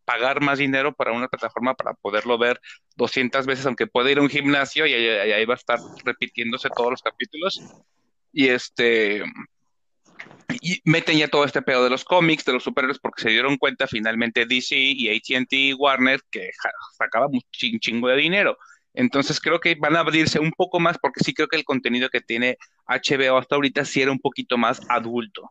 [0.05, 2.61] pagar más dinero para una plataforma para poderlo ver
[2.97, 6.91] 200 veces, aunque puede ir a un gimnasio y ahí, va a estar repitiéndose todos
[6.91, 7.59] los capítulos.
[8.31, 9.23] Y este,
[10.61, 13.57] y meten ya todo este pedo de los cómics, de los superhéroes, porque se dieron
[13.57, 16.49] cuenta finalmente DC y ATT y Warner que
[16.97, 18.57] sacaba un chingo de dinero.
[18.93, 22.09] Entonces creo que van a abrirse un poco más, porque sí creo que el contenido
[22.09, 22.57] que tiene
[22.87, 25.49] HBO hasta ahorita sí era un poquito más adulto.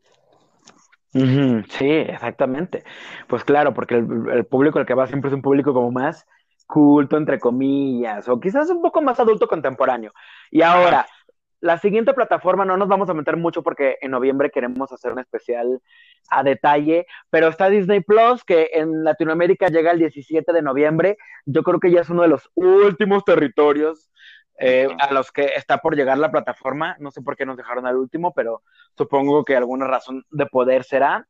[1.12, 2.85] sí, exactamente.
[3.26, 6.26] Pues claro, porque el, público al que va siempre es un público como más
[6.66, 10.12] culto, entre comillas, o quizás un poco más adulto contemporáneo.
[10.52, 11.06] Y ahora,
[11.61, 15.18] la siguiente plataforma no nos vamos a meter mucho porque en noviembre queremos hacer un
[15.18, 15.81] especial
[16.31, 21.18] a detalle, pero está Disney Plus, que en Latinoamérica llega el 17 de noviembre.
[21.44, 24.11] Yo creo que ya es uno de los últimos territorios
[24.62, 26.96] eh, a los que está por llegar la plataforma.
[26.99, 28.62] No sé por qué nos dejaron al último, pero
[28.96, 31.27] supongo que alguna razón de poder será.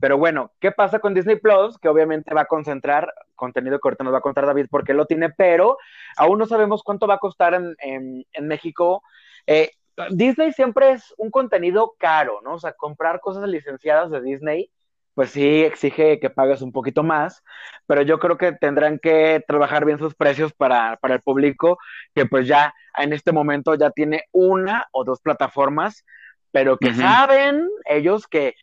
[0.00, 1.78] Pero bueno, ¿qué pasa con Disney Plus?
[1.78, 5.06] Que obviamente va a concentrar contenido que ahorita nos va a contar David porque lo
[5.06, 5.76] tiene, pero
[6.16, 9.02] aún no sabemos cuánto va a costar en, en México
[9.46, 9.70] eh,
[10.10, 12.54] Disney siempre es un contenido caro, ¿no?
[12.54, 14.70] O sea, comprar cosas licenciadas de Disney,
[15.14, 17.42] pues sí exige que pagues un poquito más,
[17.86, 21.78] pero yo creo que tendrán que trabajar bien sus precios para, el público,
[22.14, 26.04] que pues ya en este momento ya tiene una o dos plataformas,
[26.50, 28.54] pero que saben ellos que,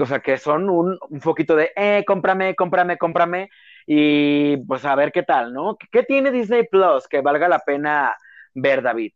[0.00, 3.48] o sea, que son un, un poquito de, eh, cómprame, cómprame, cómprame,
[3.86, 5.76] y pues a ver qué tal, ¿no?
[5.92, 8.16] ¿Qué tiene Disney Plus que valga la pena
[8.54, 9.12] ver, David?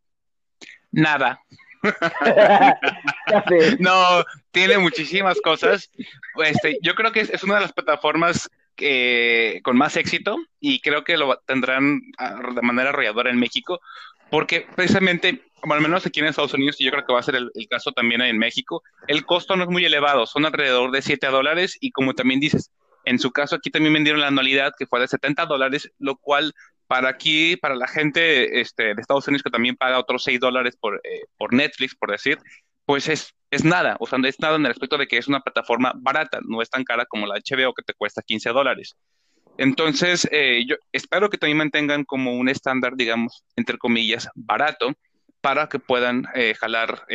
[0.92, 1.40] Nada.
[3.79, 5.90] no, tiene muchísimas cosas.
[6.44, 8.50] Este, yo creo que es, una de las plataformas
[9.62, 13.81] con más éxito y creo que lo tendrán ah, de manera arrolladora en México,
[14.31, 17.37] porque precisamente, al menos aquí en Estados Unidos, y yo creo que va a ser
[17.37, 21.26] el, caso también en México, el costo no es muy elevado, son alrededor de 7
[21.26, 22.70] dólares y como también dices,
[23.05, 26.55] en su caso aquí también vendieron la anualidad que fue de 70 dólares, lo cual
[26.90, 30.76] para aquí, para la gente este, de Estados Unidos que también paga otros 6 dólares
[30.76, 32.37] por, eh, por Netflix, por decir,
[32.85, 35.29] pues es, es nada, o sea, no es nada en el aspecto de que es
[35.29, 38.96] una plataforma barata, no es tan cara como la HBO que te cuesta 15 dólares.
[39.57, 44.92] Entonces, eh, yo espero que también mantengan como un estándar, digamos, entre comillas, barato,
[45.40, 47.07] para que puedan eh, jalar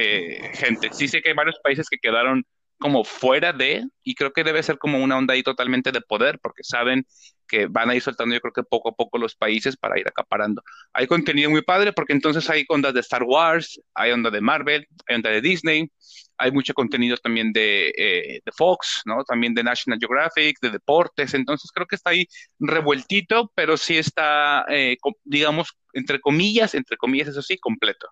[0.53, 0.93] gente.
[0.93, 2.45] Sí sé que hay varios países que quedaron
[2.79, 6.39] como fuera de, y creo que debe ser como una onda ahí totalmente de poder,
[6.39, 7.05] porque saben
[7.47, 10.07] que van a ir soltando yo creo que poco a poco los países para ir
[10.07, 10.61] acaparando.
[10.93, 14.87] Hay contenido muy padre porque entonces hay ondas de Star Wars, hay onda de Marvel,
[15.07, 15.89] hay onda de Disney,
[16.37, 19.23] hay mucho contenido también de, eh, de Fox, ¿no?
[19.23, 22.27] También de National Geographic, de deportes, entonces creo que está ahí
[22.59, 28.07] revueltito, pero sí está, eh, digamos, entre comillas, entre comillas, eso sí, completo.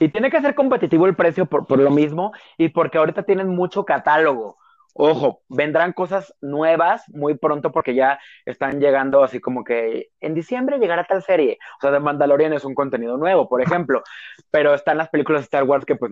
[0.00, 3.48] Y tiene que ser competitivo el precio por, por lo mismo y porque ahorita tienen
[3.48, 4.56] mucho catálogo.
[4.94, 10.78] Ojo, vendrán cosas nuevas muy pronto porque ya están llegando así como que en diciembre
[10.78, 11.58] llegará tal serie.
[11.78, 14.02] O sea, The Mandalorian es un contenido nuevo, por ejemplo.
[14.50, 16.10] Pero están las películas de Star Wars que pues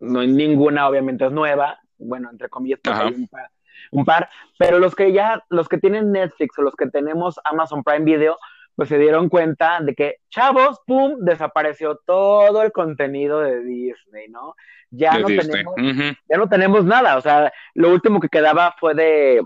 [0.00, 1.78] no hay ninguna obviamente es nueva.
[1.98, 3.50] Bueno, entre comillas, pues, hay un par,
[3.92, 4.28] un par.
[4.58, 8.38] Pero los que ya, los que tienen Netflix o los que tenemos Amazon Prime Video,
[8.80, 14.54] pues se dieron cuenta de que, chavos, pum, desapareció todo el contenido de Disney, ¿no?
[14.88, 19.42] Ya, no tenemos, ya no tenemos nada, o sea, lo último que quedaba fue de,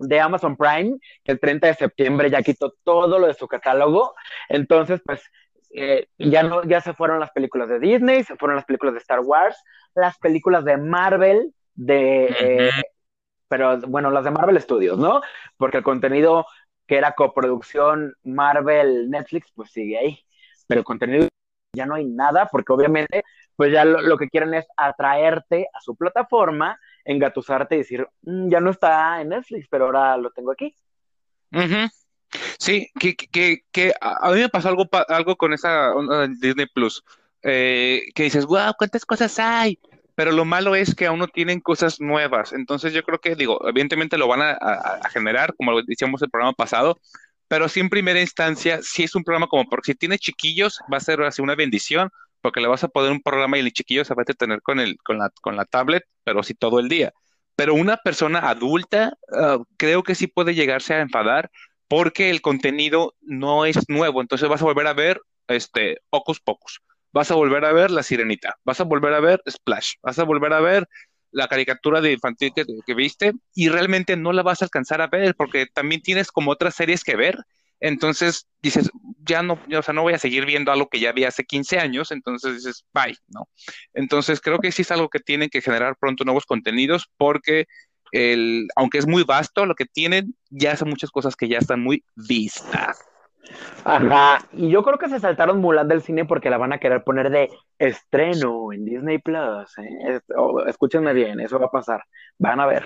[0.00, 4.16] de Amazon Prime, que el 30 de septiembre ya quitó todo lo de su catálogo,
[4.48, 5.22] entonces, pues,
[5.70, 8.98] eh, ya no, ya se fueron las películas de Disney, se fueron las películas de
[8.98, 9.62] Star Wars,
[9.94, 12.70] las películas de Marvel, de, eh,
[13.46, 15.20] pero bueno, las de Marvel Studios, ¿no?
[15.56, 16.46] Porque el contenido
[16.86, 20.18] que era coproducción Marvel Netflix, pues sigue ahí.
[20.66, 21.28] Pero contenido
[21.72, 25.94] ya no hay nada, porque obviamente, pues ya lo, que quieren es atraerte a su
[25.94, 30.74] plataforma, engatusarte y decir, mm, ya no está en Netflix, pero ahora lo tengo aquí.
[32.58, 35.92] Sí, que, que, que, a mí me pasó algo, algo con esa
[36.40, 37.04] Disney Plus,
[37.42, 39.78] eh, que dices, wow, ¿cuántas cosas hay?
[40.16, 42.52] Pero lo malo es que aún no tienen cosas nuevas.
[42.54, 46.54] Entonces yo creo que, digo, evidentemente lo van a, generar, como lo decíamos el programa
[46.54, 46.98] pasado,
[47.48, 50.96] pero sí en primera instancia, si es un programa como, porque si tiene chiquillos, va
[50.96, 54.04] a ser así una bendición, porque le vas a poner un programa y el chiquillo
[54.06, 56.88] se va a tener con, el, con, la, con la tablet, pero sí todo el
[56.88, 57.12] día.
[57.54, 61.50] Pero una persona adulta, ah, creo que sí puede llegarse a enfadar
[61.88, 66.80] porque el contenido no es nuevo, entonces vas a volver a ver este Ocus Pocus
[67.16, 70.24] vas a volver a ver La Sirenita, vas a volver a ver Splash, vas a
[70.24, 70.86] volver a ver
[71.30, 75.34] la caricatura de infantil que, viste y realmente no la vas a alcanzar a ver
[75.34, 77.38] porque también tienes como otras series que ver.
[77.80, 78.90] Entonces dices,
[79.26, 81.78] ya no, o sea, no voy a seguir viendo algo que ya vi hace 15
[81.78, 83.48] años, entonces dices, bye, ¿no?
[83.94, 87.64] Entonces creo que sí es algo que tienen que generar pronto nuevos contenidos porque
[88.12, 91.82] el, aunque es muy vasto lo que tienen, ya son muchas cosas que ya están
[91.82, 92.98] muy vistas.
[93.84, 97.04] Ajá, y yo creo que se saltaron Mulan del cine porque la van a querer
[97.04, 99.78] poner de estreno en Disney Plus.
[99.78, 100.20] ¿eh?
[100.66, 102.02] escúchenme bien, eso va a pasar.
[102.38, 102.84] Van a ver.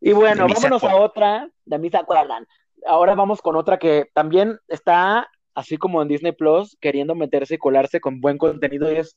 [0.00, 1.48] Y bueno, vámonos a otra.
[1.64, 2.46] De mí se acuerdan.
[2.86, 7.58] Ahora vamos con otra que también está, así como en Disney Plus, queriendo meterse y
[7.58, 8.90] colarse con buen contenido.
[8.92, 9.16] Y es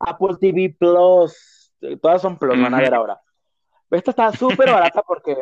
[0.00, 1.72] Apple TV Plus.
[2.02, 3.20] Todas son Plus, van a ver ahora.
[3.90, 5.36] Esta está súper barata porque,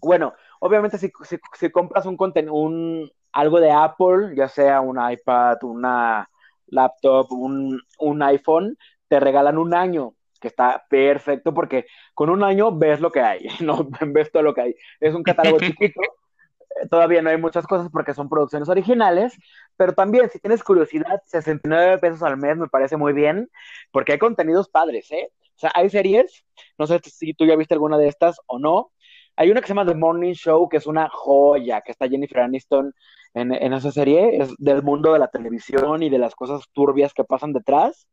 [0.00, 1.10] bueno, obviamente si,
[1.54, 6.28] si, compras un contenido, un, algo de Apple, ya sea un iPad, una
[6.66, 8.76] laptop, un, un iPhone,
[9.08, 13.46] te regalan un año, que está perfecto porque con un año ves lo que hay,
[13.60, 14.74] no ves todo lo que hay.
[15.00, 16.00] Es un catálogo chiquito,
[16.90, 19.36] todavía no hay muchas cosas porque son producciones originales,
[19.76, 23.50] pero también si tienes curiosidad, 69 pesos al mes me parece muy bien,
[23.90, 25.30] porque hay contenidos padres, ¿eh?
[25.56, 26.44] O sea, hay series,
[26.78, 28.92] no sé si tú ya viste alguna de estas o no,
[29.38, 32.40] hay una que se llama The Morning Show, que es una joya, que está Jennifer
[32.40, 32.92] Aniston
[33.34, 37.22] en, esa serie, es del mundo de la televisión y de las cosas turbias que
[37.22, 38.08] pasan detrás.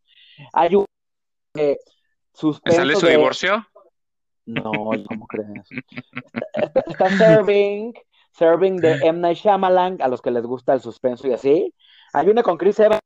[0.54, 0.86] Hay un
[1.58, 1.78] eh,
[2.32, 3.66] ¿Sale su divorcio?
[4.46, 4.72] No,
[5.08, 5.68] ¿cómo crees?
[6.86, 7.96] Está, Serving,
[8.32, 9.20] Serving de M.
[9.20, 11.74] Night Shyamalan, a los que les gusta el suspenso y así.
[12.14, 13.02] Hay una con Chris Evans,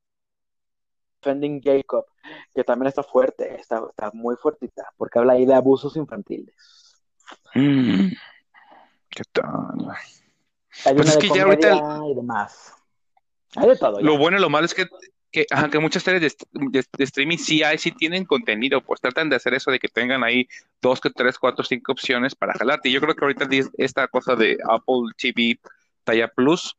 [1.21, 2.05] Defending Jacob,
[2.53, 6.88] que también está fuerte, está, está muy fuertita, porque habla ahí de abusos infantiles.
[7.55, 8.09] Mm.
[9.09, 9.97] ¿Qué tal?
[10.83, 12.01] pues es que ya ahorita.
[12.09, 12.73] Y demás.
[13.55, 14.01] Hay de todo.
[14.01, 14.87] Lo bueno y lo malo es que,
[15.31, 16.37] que, que muchas series
[16.71, 20.23] de, streaming sí hay, sí tienen contenido, pues tratan de hacer eso de que tengan
[20.23, 20.47] ahí
[20.81, 22.89] dos, tres, cuatro, cinco opciones para jalarte.
[22.89, 25.59] Y yo creo que ahorita esta cosa de Apple TV
[26.03, 26.75] Talla Plus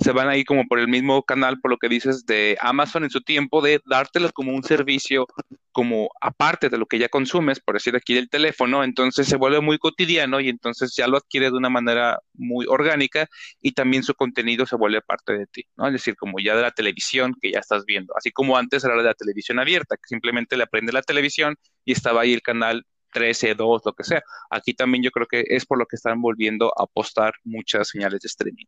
[0.00, 3.10] se van ahí como por el mismo canal, por lo que dices, de Amazon en
[3.10, 5.26] su tiempo, de dártelo como un servicio,
[5.72, 9.60] como aparte de lo que ya consumes, por decir aquí del teléfono, entonces se vuelve
[9.60, 13.28] muy cotidiano y entonces ya lo adquiere de una manera muy orgánica
[13.60, 15.86] y también su contenido se vuelve parte de ti, ¿no?
[15.86, 18.96] Es decir, como ya de la televisión que ya estás viendo, así como antes era
[18.96, 23.54] la televisión abierta, que simplemente le aprende la televisión y estaba ahí el canal 13,
[23.54, 24.22] 2, lo que sea.
[24.50, 28.20] Aquí también yo creo que es por lo que están volviendo a apostar muchas señales
[28.20, 28.66] de streaming.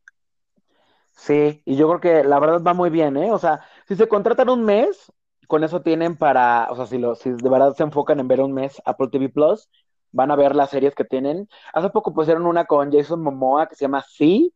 [1.12, 3.32] Sí, y yo creo que la verdad va muy bien, ¿eh?
[3.32, 5.12] O sea, si se contratan un mes,
[5.46, 8.40] con eso tienen para, o sea, si, lo, si de verdad se enfocan en ver
[8.40, 9.68] un mes Apple TV Plus,
[10.10, 11.48] van a ver las series que tienen.
[11.72, 14.54] Hace poco pusieron una con Jason Momoa que se llama Sí,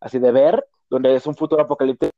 [0.00, 2.12] así de ver, donde es un futuro apocalíptico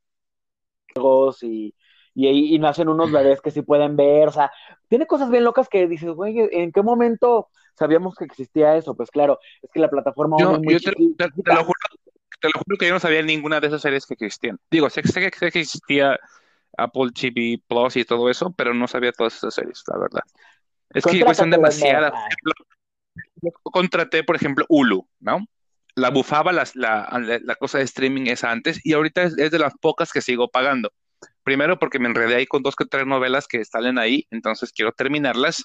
[1.43, 1.74] y,
[2.14, 4.51] y, y nacen unos bebés que sí pueden ver, o sea,
[4.88, 8.95] tiene cosas bien locas que dices, güey, ¿en qué momento sabíamos que existía eso?
[8.95, 10.36] Pues claro, es que la plataforma...
[10.38, 11.78] Yo, muy yo te, te, lo juro,
[12.41, 14.59] te lo juro que yo no sabía ninguna de esas series que existían.
[14.70, 16.18] Digo, sé, sé, sé que existía
[16.76, 20.22] Apple TV Plus y todo eso, pero no sabía todas esas series, la verdad.
[20.91, 22.12] Es que son demasiadas.
[23.43, 25.47] Yo contraté, por ejemplo, Hulu, ¿no?
[25.95, 30.12] La bufaba la, la, cosa de streaming esa antes y ahorita es, de las pocas
[30.12, 30.93] que sigo pagando.
[31.43, 34.93] Primero porque me enredé ahí con dos que tres novelas que salen ahí, entonces quiero
[34.93, 35.64] terminarlas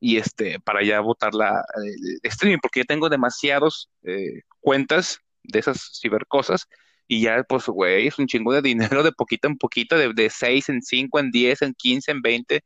[0.00, 5.58] y este para ya votar la eh, streaming porque ya tengo demasiados eh, cuentas de
[5.58, 6.66] esas cibercosas
[7.12, 10.30] y ya, pues, güey, es un chingo de dinero de poquito en poquito, de, de
[10.30, 12.60] 6 en 5, en 10, en 15, en 20.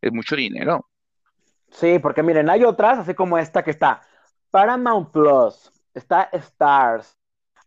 [0.00, 0.86] Es mucho dinero.
[1.72, 4.00] Sí, porque miren, hay otras, así como esta que está
[4.52, 7.16] Paramount Plus, está Stars,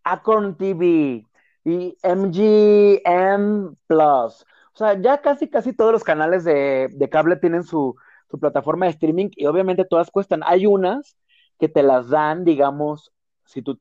[0.05, 1.25] Acorn TV
[1.65, 4.45] y MGM Plus.
[4.73, 7.97] O sea, ya casi, casi todos los canales de, de cable tienen su,
[8.31, 10.41] su plataforma de streaming y obviamente todas cuestan.
[10.45, 11.17] Hay unas
[11.59, 13.11] que te las dan, digamos,
[13.45, 13.77] si tú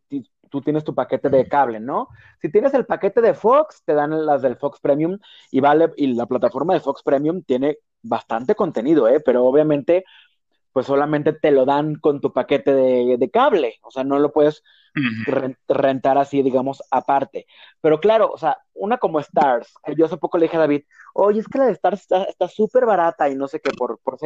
[0.53, 2.09] tú tienes tu paquete de cable, ¿no?
[2.40, 5.18] Si tienes el paquete de Fox, te dan las del Fox Premium
[5.50, 9.20] y vale, y la plataforma de Fox Premium tiene bastante contenido, ¿eh?
[9.24, 10.05] Pero obviamente,
[10.72, 14.32] pues solamente te lo dan con tu paquete de, de cable, o sea, no lo
[14.32, 14.62] puedes
[15.68, 17.46] rentar así, digamos, aparte.
[17.80, 21.40] Pero claro, o sea, una como Stars, yo hace poco le dije a David, oye,
[21.40, 24.18] es que la de Stars está súper barata y no sé qué, por, por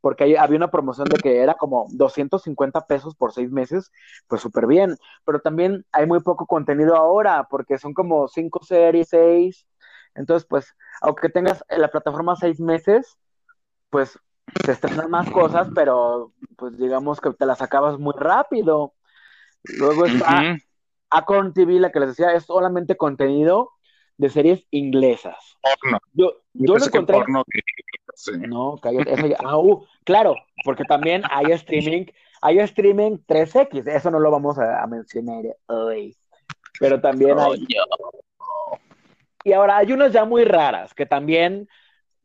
[0.00, 3.90] porque había una promoción de que era como 250 pesos por seis meses,
[4.26, 4.96] pues súper bien.
[5.24, 9.66] Pero también hay muy poco contenido ahora, porque son como cinco series, seis.
[10.14, 13.18] Entonces, pues, aunque tengas la plataforma seis meses,
[13.90, 14.18] pues
[14.64, 18.94] se estrenan más cosas, pero pues digamos que te las acabas muy rápido.
[19.78, 20.56] Luego está
[21.10, 23.72] Acorn TV, la que les decía, es solamente contenido
[24.16, 25.36] de series inglesas.
[25.62, 25.98] Porno.
[26.12, 27.18] Yo, yo, lo encontré.
[28.48, 29.36] No, cállate.
[29.44, 30.34] Ah, uh, claro,
[30.64, 32.06] porque también hay streaming,
[32.40, 36.16] hay streaming 3X, eso no lo vamos a, mencionar hoy.
[36.78, 37.66] Pero también hay.
[39.44, 41.68] Y ahora hay unas ya muy raras que también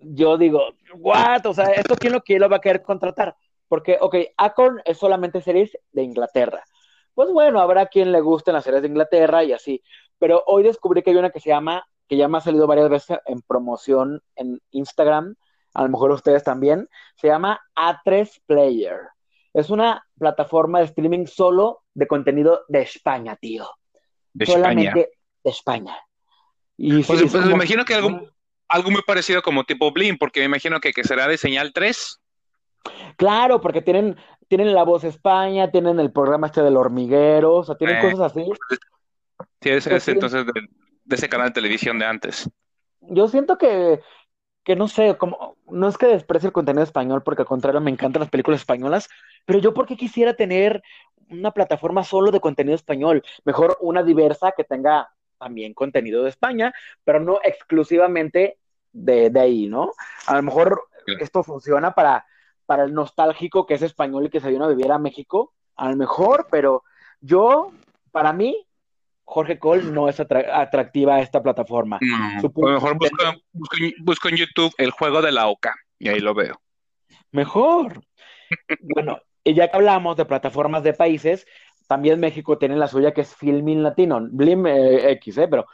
[0.02, 1.46] yo digo, what?
[1.46, 3.36] O sea, ¿esto quién lo, quién lo va a querer contratar?
[3.68, 6.64] Porque, ok, Acorn es solamente series de Inglaterra
[7.14, 9.84] pues bueno, habrá quien le gusten las series de Inglaterra y así.
[10.18, 12.90] Pero hoy descubrí que hay una que se llama, que ya me ha salido varias
[12.90, 15.36] veces en promoción en Instagram,
[15.74, 19.00] a lo mejor ustedes también, se llama A3 Player.
[19.54, 23.68] Es una plataforma de streaming solo de contenido de España, tío.
[24.34, 25.08] De Solamente España.
[25.44, 25.98] de España.
[26.78, 28.22] Y pues, pues me imagino que algo,
[28.72, 32.20] algo muy parecido como tipo Blim, porque me imagino que, que será de señal 3.
[33.18, 34.16] Claro, porque tienen,
[34.48, 38.32] tienen La Voz España, tienen el programa este del hormiguero, o sea, tienen eh, cosas
[38.32, 38.50] así.
[39.62, 42.50] Sí, es, entonces de, ese canal de televisión de antes.
[43.02, 44.00] Yo siento que,
[44.64, 47.92] que no sé, como, no es que desprecie el contenido español, porque al contrario me
[47.92, 49.10] encantan las películas españolas,
[49.46, 50.82] pero yo porque quisiera tener
[51.30, 56.74] una plataforma solo de contenido español, mejor una diversa que tenga también contenido de España,
[57.04, 58.60] pero no exclusivamente
[58.92, 59.92] de, de ahí, ¿no?
[60.28, 60.88] A lo mejor
[61.20, 62.26] esto funciona para
[62.72, 65.90] para el nostálgico que es español y que se vino a vivir a México, a
[65.90, 66.86] lo mejor, pero
[67.20, 67.74] yo,
[68.14, 68.66] para mí,
[69.26, 72.00] Jorge Cole no es atractiva a esta plataforma.
[72.00, 72.98] No, a lo mejor
[74.00, 76.62] busco, en YouTube el juego de la OCA y ahí lo veo.
[77.34, 78.06] Mejor.
[78.96, 81.46] bueno, y ya que hablamos de plataformas de países,
[81.90, 85.66] también México tiene la suya que es Filmin Latino, Blim eh, X, eh, pero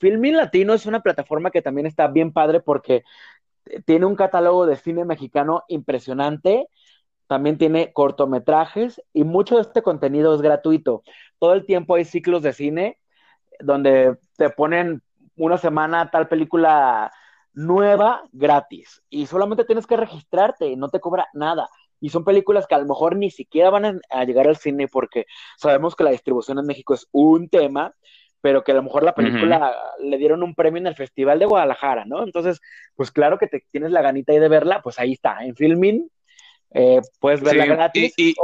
[0.00, 3.04] Filmin Latino es una plataforma que también está bien padre porque
[3.84, 6.66] tiene un catálogo de cine mexicano impresionante,
[7.26, 11.02] también tiene cortometrajes y mucho de este contenido es gratuito.
[11.38, 12.98] Todo el tiempo hay ciclos de cine
[13.60, 15.02] donde te ponen
[15.36, 17.12] una semana tal película
[17.52, 21.68] nueva gratis y solamente tienes que registrarte y no te cobra nada.
[22.00, 25.26] Y son películas que a lo mejor ni siquiera van a llegar al cine porque
[25.58, 27.94] sabemos que la distribución en México es un tema,
[28.40, 31.46] pero que a lo mejor la película le dieron un premio en el Festival de
[31.46, 32.22] Guadalajara, ¿no?
[32.24, 32.60] Entonces,
[32.94, 36.10] pues claro que te tienes la ganita ahí de verla, pues ahí está, en Filmin,
[36.72, 38.14] eh, puedes verla gratis.
[38.16, 38.34] Y,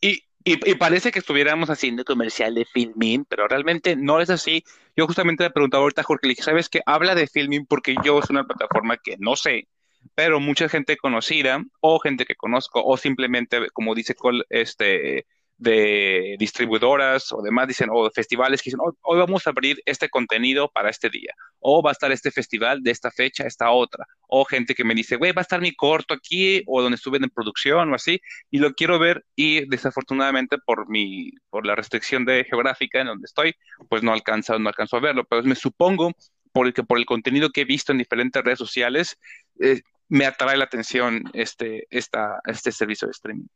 [0.00, 4.62] y, y, parece que estuviéramos haciendo comercial de Filmin, pero realmente no es así.
[4.94, 6.82] Yo justamente le preguntaba ahorita a Jorge, le dije, ¿sabes qué?
[6.84, 9.68] Habla de Filmin porque yo es una plataforma que no sé,
[10.14, 15.26] pero mucha gente conocida, o gente que conozco, o simplemente, como dice Cole, este
[15.56, 20.70] de distribuidoras o demás, dicen, o festivales que dicen, hoy vamos a abrir este contenido
[20.70, 24.44] para este día, o va a estar este festival de esta fecha, esta otra, o
[24.44, 27.30] gente que me dice, güey, va a estar mi corto aquí, o donde estuve en
[27.30, 32.44] producción o así, y lo quiero ver, y desafortunadamente por mi, por la restricción de
[32.44, 33.54] geográfica en donde estoy,
[33.88, 36.12] pues no alcanza, no alcanzo a verlo, pero me supongo
[36.52, 39.18] porque por el contenido que he visto en diferentes redes sociales,
[39.60, 43.46] eh, me atrae la atención este, esta, este servicio de streaming.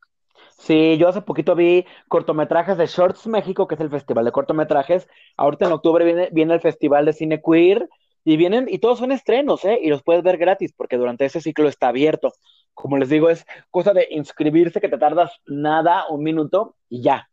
[0.59, 5.09] Sí, yo hace poquito vi cortometrajes de Shorts México, que es el festival de cortometrajes.
[5.37, 7.89] Ahorita en octubre viene, viene el festival de cine queer
[8.25, 9.79] y vienen, y todos son estrenos, ¿eh?
[9.81, 12.33] Y los puedes ver gratis porque durante ese ciclo está abierto.
[12.75, 17.31] Como les digo, es cosa de inscribirse que te tardas nada, un minuto y ya.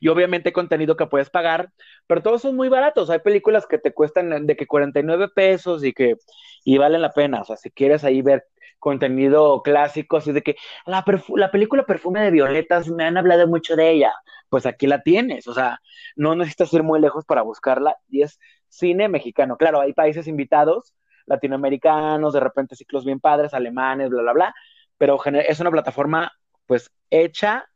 [0.00, 1.70] Y obviamente contenido que puedes pagar,
[2.06, 3.08] pero todos son muy baratos.
[3.10, 6.16] Hay películas que te cuestan de que 49 pesos y que
[6.64, 7.40] y valen la pena.
[7.40, 8.44] O sea, si quieres ahí ver
[8.78, 10.56] contenido clásico, así de que
[10.86, 11.04] la,
[11.34, 14.12] la película Perfume de Violetas, me han hablado mucho de ella,
[14.48, 15.80] pues aquí la tienes, o sea,
[16.14, 19.56] no necesitas ir muy lejos para buscarla y es cine mexicano.
[19.56, 20.94] Claro, hay países invitados,
[21.26, 24.54] latinoamericanos, de repente ciclos bien padres, alemanes, bla, bla, bla,
[24.98, 26.32] pero es una plataforma
[26.66, 27.66] pues hecha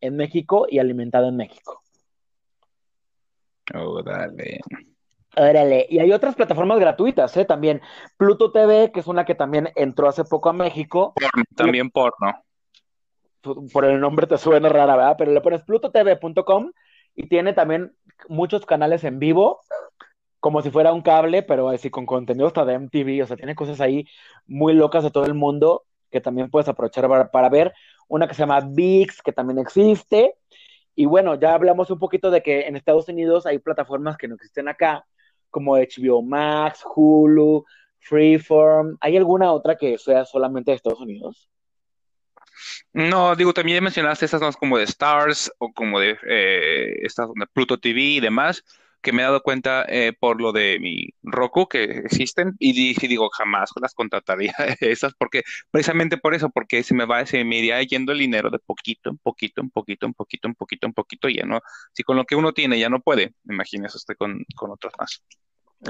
[0.00, 1.82] en México y alimentada en México.
[3.74, 4.60] Oh, dale.
[5.38, 7.44] Órale, y hay otras plataformas gratuitas, ¿eh?
[7.44, 7.82] También
[8.16, 11.12] Pluto TV, que es una que también entró hace poco a México.
[11.54, 12.42] también porno.
[13.70, 15.16] Por el nombre te suena rara, ¿verdad?
[15.18, 16.72] Pero le pones plutotv.com
[17.14, 17.94] y tiene también
[18.28, 19.60] muchos canales en vivo,
[20.40, 23.54] como si fuera un cable, pero así con contenido hasta de MTV, o sea, tiene
[23.54, 24.08] cosas ahí
[24.46, 27.74] muy locas de todo el mundo que también puedes aprovechar para, para ver.
[28.08, 30.34] Una que se llama VIX, que también existe.
[30.94, 34.36] Y bueno, ya hablamos un poquito de que en Estados Unidos hay plataformas que no
[34.36, 35.04] existen acá,
[35.50, 37.64] como HBO Max, Hulu,
[37.98, 38.96] Freeform.
[39.00, 41.50] ¿Hay alguna otra que sea solamente de Estados Unidos?
[42.92, 47.78] No, digo, también mencionaste estas más como de Stars o como de eh, estas Pluto
[47.78, 48.64] TV y demás,
[49.02, 53.08] que me he dado cuenta eh, por lo de mi Roku que existen y dije,
[53.08, 57.58] digo, jamás las contrataría esas porque precisamente por eso, porque se me va, se me
[57.58, 60.92] iría yendo el dinero de poquito en poquito, en poquito, en poquito, en poquito, en
[60.92, 61.60] poquito, y ya no,
[61.92, 65.22] si con lo que uno tiene ya no puede, imagínese usted con, con más.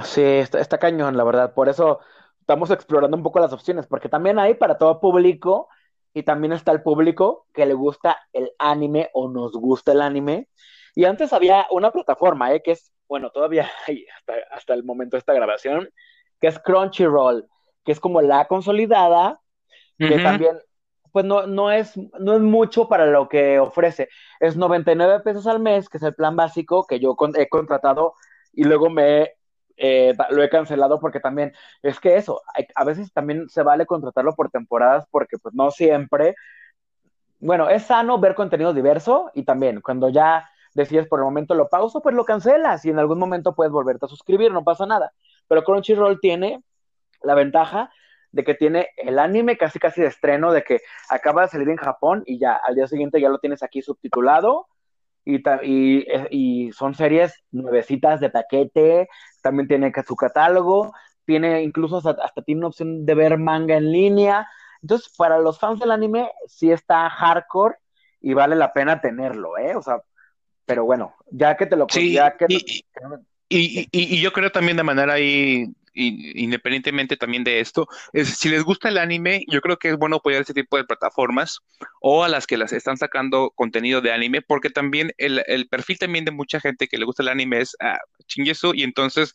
[0.05, 1.55] Sí, está, cañón, la verdad.
[1.55, 2.01] Por eso
[2.41, 5.69] estamos explorando un poco las opciones, porque también hay para todo público
[6.13, 10.49] y también está el público que le gusta el anime o nos gusta el anime.
[10.95, 12.63] Y antes había una plataforma, ¿eh?
[12.63, 14.07] que es, bueno, todavía hay
[14.51, 15.89] hasta, el momento de esta grabación,
[16.41, 17.49] que es Crunchyroll,
[17.85, 19.41] que es como la consolidada,
[19.99, 20.59] que también,
[21.11, 24.11] pues no, no, es, no es mucho para lo que ofrece.
[24.41, 28.15] Es 99 pesos al mes, que es el plan básico que yo he contratado
[28.53, 29.31] y luego me
[29.79, 31.53] eh, lo he cancelado porque también
[31.83, 32.41] es que eso,
[32.75, 36.35] a veces también se vale contratarlo por temporadas porque pues no siempre,
[37.41, 41.69] bueno, es sano ver contenido diverso y también cuando ya decides por el momento lo
[41.69, 45.13] pauso, pues lo cancelas y en algún momento puedes volverte a suscribir, no pasa nada.
[45.49, 46.63] Pero Crunchyroll tiene
[47.23, 47.91] la ventaja
[48.31, 51.77] de que tiene el anime casi casi de estreno, de que acaba de salir en
[51.77, 54.67] Japón y ya al día siguiente ya lo tienes aquí subtitulado
[55.25, 59.09] y, y, y son series nuevecitas de paquete,
[59.43, 60.93] también tiene su catálogo,
[61.25, 64.47] tiene incluso hasta, tiene una opción de ver manga en línea.
[64.83, 67.77] Entonces, para los fans del anime, sí está hardcore
[68.21, 69.75] y vale la pena tenerlo, ¿eh?
[69.75, 70.03] O sea,
[70.67, 71.87] pero bueno, ya que te lo...
[71.89, 72.19] Sí,
[73.49, 78.63] y, y, yo creo también de manera ahí independientemente también de esto, es, si les
[78.63, 81.61] gusta el anime, yo creo que es bueno apoyar este tipo de plataformas
[82.01, 86.25] o a las que las están sacando contenido de anime, porque también el, perfil también
[86.25, 89.33] de mucha gente que le gusta el anime es ah, chingueso y entonces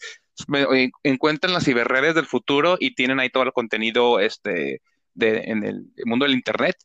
[1.03, 4.82] encuentran las ciberredes del futuro y tienen ahí todo el contenido este,
[5.13, 6.75] de, en el mundo del internet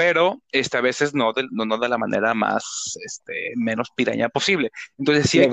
[0.00, 4.70] pero este, a veces no de, no, de la manera más, este, menos piraña posible.
[4.96, 5.50] Entonces, si hay,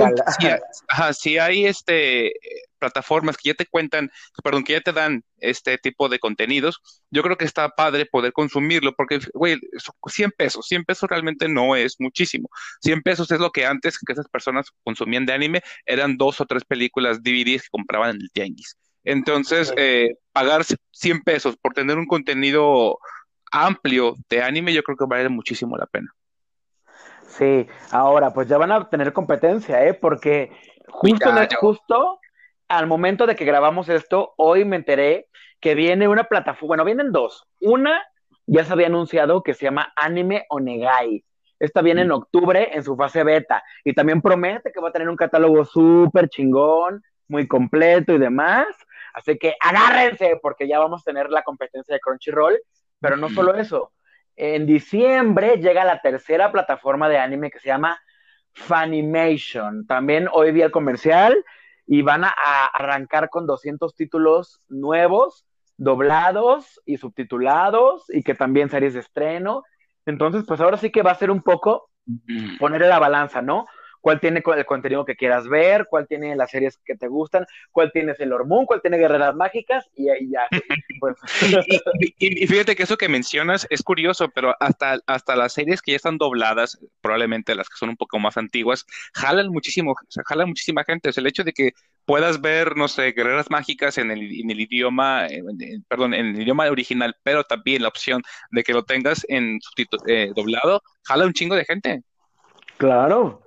[1.14, 2.32] si, hay este,
[2.80, 4.10] plataformas que ya te cuentan,
[4.42, 6.80] perdón, que ya te dan este tipo de contenidos,
[7.12, 9.60] yo creo que está padre poder consumirlo, porque, güey,
[10.06, 12.48] 100 pesos, 100 pesos realmente no es muchísimo.
[12.84, 16.46] 100 pesos es lo que antes que esas personas consumían de anime, eran dos o
[16.46, 18.78] tres películas DVDs que compraban en el tianguis.
[19.04, 22.98] Entonces, eh, pagar 100 pesos por tener un contenido
[23.52, 26.12] amplio de anime, yo creo que vale muchísimo la pena.
[27.28, 29.94] Sí, ahora pues ya van a tener competencia, ¿eh?
[29.94, 30.52] Porque
[30.88, 31.30] justo,
[31.60, 32.20] justo
[32.68, 35.28] al momento de que grabamos esto, hoy me enteré
[35.60, 37.46] que viene una plataforma, bueno, vienen dos.
[37.60, 38.02] Una
[38.46, 41.24] ya se había anunciado que se llama Anime Onegai.
[41.60, 42.14] Esta viene en mm.
[42.14, 46.30] octubre en su fase beta y también promete que va a tener un catálogo súper
[46.30, 48.68] chingón, muy completo y demás.
[49.14, 52.60] Así que agárrense porque ya vamos a tener la competencia de Crunchyroll
[53.00, 53.92] pero no solo eso,
[54.36, 58.00] en diciembre llega la tercera plataforma de anime que se llama
[58.54, 59.86] Funimation.
[59.88, 61.44] También hoy vi el comercial
[61.88, 62.34] y van a,
[62.74, 65.46] arrancar con 200 títulos nuevos,
[65.78, 69.64] doblados y subtitulados y que también series de estreno.
[70.06, 71.90] Entonces, pues ahora sí que va a ser un poco
[72.60, 73.66] poner la balanza, ¿no?
[74.08, 77.92] Cuál tiene el contenido que quieras ver, cuál tiene las series que te gustan, cuál
[77.92, 80.48] tiene el Moon, cuál tiene Guerreras Mágicas, y ahí ya.
[81.00, 81.16] Pues.
[82.18, 85.98] y, fíjate que eso que mencionas es curioso, pero hasta, hasta las series que ya
[85.98, 89.94] están dobladas, probablemente las que son un poco más antiguas, jalan muchísimo,
[90.26, 91.10] jalan muchísima gente.
[91.10, 91.74] O el hecho de que
[92.06, 95.28] puedas ver, no sé, Guerreras Mágicas en el, en el idioma,
[95.88, 99.60] perdón, en el idioma original, pero también la opción de que lo tengas en
[100.08, 102.02] eh, doblado, jala un chingo de gente.
[102.78, 103.44] Claro,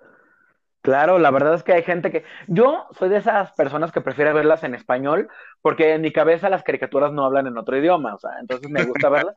[0.82, 2.24] Claro, la verdad es que hay gente que...
[2.46, 5.28] Yo soy de esas personas que prefiere verlas en español
[5.60, 8.84] porque en mi cabeza las caricaturas no hablan en otro idioma, o sea, entonces me
[8.84, 9.34] gusta verlas.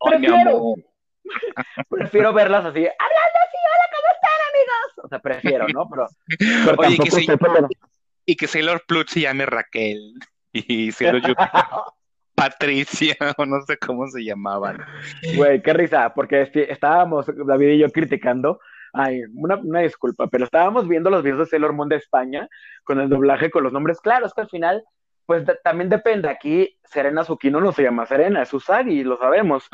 [0.00, 0.74] prefiero,
[1.90, 5.04] prefiero verlas así, hablando así, hola, ¿cómo están, amigos?
[5.04, 5.88] O sea, prefiero, ¿no?
[5.88, 6.06] Pero,
[6.78, 7.66] Oye, que
[8.28, 10.14] y que Sailor Pluto se llame Raquel
[10.52, 11.34] y Sailor
[12.34, 14.84] Patricia, o no sé cómo se llamaban.
[15.36, 18.60] Güey, qué risa, porque estábamos David y yo criticando
[18.98, 22.48] Ay, una, disculpa, pero estábamos viendo los videos de Sailor Moon de España
[22.82, 24.84] con el doblaje con los nombres claros, que al final,
[25.26, 26.30] pues también depende.
[26.30, 29.68] Aquí Serena Tsukino no se llama Serena, es Usagi, lo sabemos.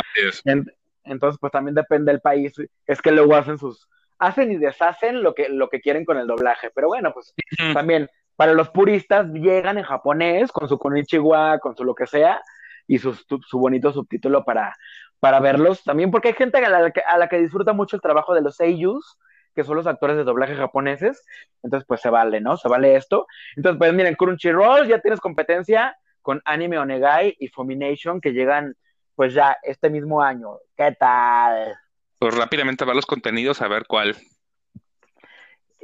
[1.05, 2.53] entonces, pues también depende del país.
[2.85, 3.89] Es que luego hacen sus.
[4.18, 6.70] Hacen y deshacen lo que, lo que quieren con el doblaje.
[6.75, 7.33] Pero bueno, pues
[7.73, 12.43] también para los puristas llegan en japonés con su konichiwa, con su lo que sea,
[12.89, 14.75] y su, su bonito subtítulo para,
[15.23, 18.57] para verlos también, porque hay gente a la, que, disfruta mucho el trabajo de los
[18.57, 19.20] seiyus,
[19.55, 21.25] que son los actores de doblaje japoneses,
[21.62, 22.57] entonces pues se vale, ¿no?
[22.57, 23.29] Se vale esto.
[23.55, 28.75] Entonces, pues miren, Crunchyroll ya tienes competencia con Anime Onegai y Fomination que llegan
[29.14, 30.59] pues ya este mismo año.
[30.77, 31.73] ¿Qué tal?
[32.18, 34.16] Pues rápidamente va los contenidos a ver cuál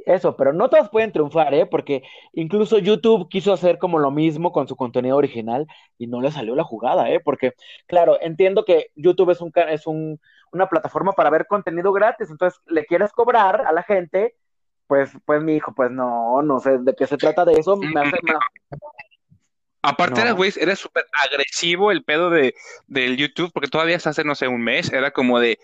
[0.09, 1.67] eso, pero no todos pueden triunfar, ¿eh?
[1.67, 2.03] Porque
[2.33, 5.67] incluso YouTube quiso hacer como lo mismo con su contenido original
[5.99, 7.21] y no le salió la jugada, ¿eh?
[7.21, 7.53] Porque,
[7.87, 10.19] claro, entiendo que YouTube es, un, es un,
[10.51, 14.35] una plataforma para ver contenido gratis, entonces le quieres cobrar a la gente,
[14.87, 18.01] pues, pues mi hijo, pues no, no sé de qué se trata de eso, me
[18.01, 18.17] hace
[19.83, 22.55] Aparte era, güey, era súper agresivo el pedo de,
[22.89, 25.59] del YouTube, porque todavía hace, no sé, un mes, era como de,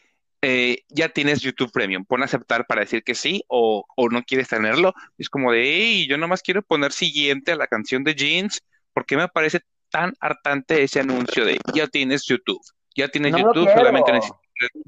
[0.46, 4.92] eh, ya tienes YouTube Premium, pon aceptar para decir que sí o, no quieres tenerlo.
[5.16, 8.60] Es como de, hey, yo nomás quiero poner siguiente a la canción de Jeans,
[8.92, 12.60] porque me parece tan hartante ese anuncio de ya tienes YouTube,
[12.94, 14.40] ya tienes YouTube, solamente necesitas.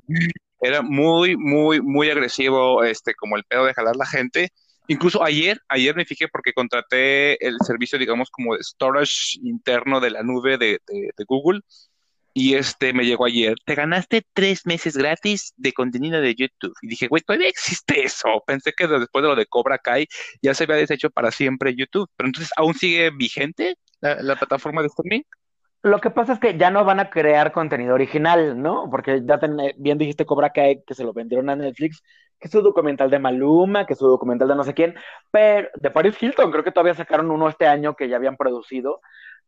[0.61, 4.51] Era muy, muy, muy agresivo, este, como el pedo de jalar la gente.
[4.89, 10.11] Incluso ayer, ayer me fijé porque contraté el servicio, digamos, como de storage interno de
[10.11, 10.81] la nube de
[11.27, 11.61] Google
[12.37, 16.75] y este me llegó ayer, te ganaste tres meses gratis de contenido de YouTube.
[16.83, 18.29] Y dije, güey, todavía existe eso.
[18.47, 20.07] Pensé que después de lo de Cobra Kai
[20.43, 22.11] ya se había deshecho para siempre YouTube.
[22.15, 25.23] Pero entonces, ¿aún sigue vigente la, plataforma de streaming?
[25.83, 28.91] Lo que pasa es que ya no van a crear contenido original, ¿no?
[28.91, 29.41] Porque ya
[29.79, 32.03] bien dijiste Cobra Kai que se lo vendieron a Netflix,
[32.39, 34.95] que es su documental de Maluma, que es su documental de no sé quién,
[35.31, 39.01] pero de Paris Hilton, creo que todavía sacaron uno este año que ya habían producido,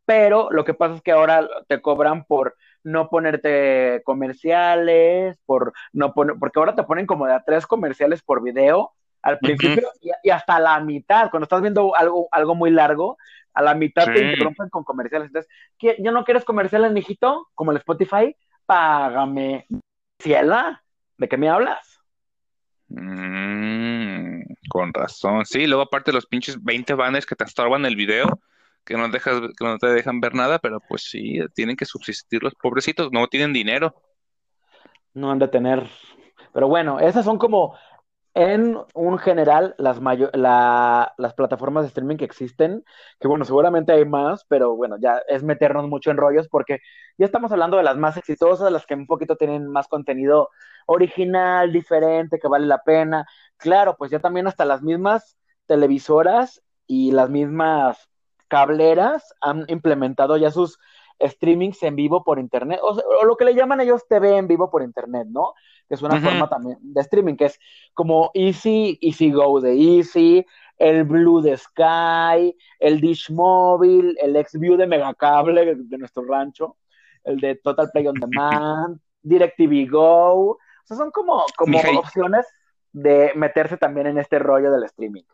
[0.07, 6.15] pero lo que pasa es que ahora te cobran por no ponerte comerciales, por no
[6.15, 10.31] poner, porque ahora te ponen como de a tres comerciales por video al principio y,
[10.31, 13.19] hasta la mitad, cuando estás viendo algo, algo muy largo,
[13.53, 15.29] a la mitad te interrumpen con comerciales.
[15.29, 15.53] Entonces,
[15.99, 17.49] ¿yo no quieres comerciales, mijito?
[17.55, 19.67] Como el Spotify, págame.
[20.21, 20.83] Ciela,
[21.17, 22.01] ¿de qué me hablas?
[22.89, 25.45] Mm, con razón.
[25.45, 28.41] Sí, luego aparte los pinches 20 banners que te estorban el video,
[28.89, 32.43] que no, dejas, que no te dejan ver nada, pero pues sí, tienen que subsistir
[32.43, 33.95] los pobrecitos, no tienen dinero.
[35.13, 35.87] No han de tener.
[36.55, 37.77] Pero bueno, esas son como
[38.33, 40.01] en un general las,
[40.33, 42.83] las plataformas de streaming que existen,
[43.21, 46.79] que bueno, seguramente hay más, pero bueno, ya es meternos mucho en rollos porque
[47.19, 50.49] ya estamos hablando de las más exitosas, las que un poquito tienen más contenido
[50.87, 53.27] original, diferente, que vale la pena.
[53.59, 55.37] Claro, pues ya también hasta las mismas
[55.67, 58.09] televisoras y las mismas
[58.49, 60.79] cableras han implementado ya sus
[61.21, 64.83] streamings en vivo por internet, o, lo que le llaman ellos TV en vivo por
[64.83, 65.55] internet, ¿no?
[65.89, 67.59] Que es una forma también de streaming, que es
[67.95, 70.47] como Easy, Easy Go de Easy,
[70.77, 76.77] el Blue de Sky, el Dish Móvil, el Xview de Megacable de nuestro rancho,
[77.25, 82.47] el de Total Play on Demand, DirecTV Go, o sea, son como, como opciones
[82.93, 85.25] de meterse también en este rollo del streaming.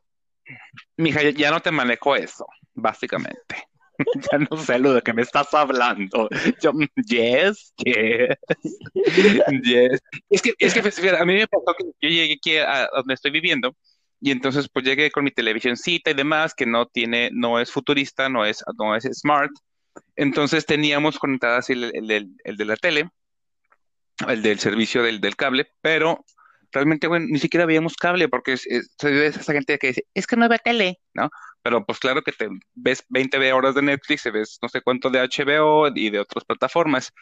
[0.96, 3.68] Mija, ya no te manejo eso, básicamente.
[4.32, 6.28] ya no sé lo de que me estás hablando.
[6.60, 6.72] Yo,
[7.06, 8.36] yes, yes,
[9.62, 10.00] yes.
[10.30, 13.30] Es que, es que a mí me pasó que yo llegué aquí a, donde estoy
[13.30, 13.74] viviendo
[14.20, 18.28] y entonces pues llegué con mi televisioncita y demás que no tiene, no es futurista,
[18.28, 19.52] no es, no es smart.
[20.16, 23.10] Entonces teníamos conectadas el, el, el, de la tele,
[24.26, 26.24] el del servicio del, del cable, pero
[26.74, 30.48] realmente, bueno, ni siquiera veíamos cable porque es, esa gente que dice, es que no
[30.48, 31.30] ve tele, ¿no?
[31.62, 35.20] Pero pues claro que te ves 20 horas de Netflix, ves no sé cuánto de
[35.20, 37.12] HBO y de otras plataformas.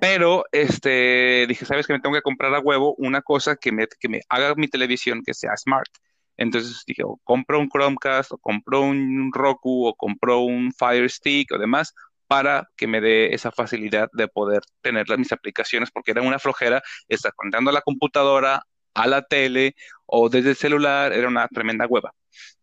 [0.00, 3.86] Pero este, dije, ¿sabes que me tengo que comprar a huevo una cosa que me,
[3.98, 5.90] que me haga mi televisión que sea smart?
[6.36, 11.50] Entonces dije, o compro un Chromecast, o compro un Roku, o compro un Fire Stick
[11.52, 11.92] o demás,
[12.28, 16.82] para que me dé esa facilidad de poder tener mis aplicaciones, porque era una flojera
[17.08, 18.62] estar conectando a la computadora,
[18.98, 19.76] a la tele
[20.06, 22.12] o desde el celular, era una tremenda hueva.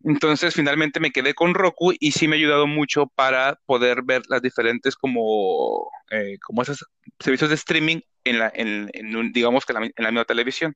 [0.04, 4.24] Entonces finalmente me quedé con Roku y sí me ha ayudado mucho para poder ver
[4.28, 6.86] las diferentes como, eh, como esos
[7.20, 8.90] servicios de streaming en la, en,
[9.32, 10.76] digamos que en la, misma televisión.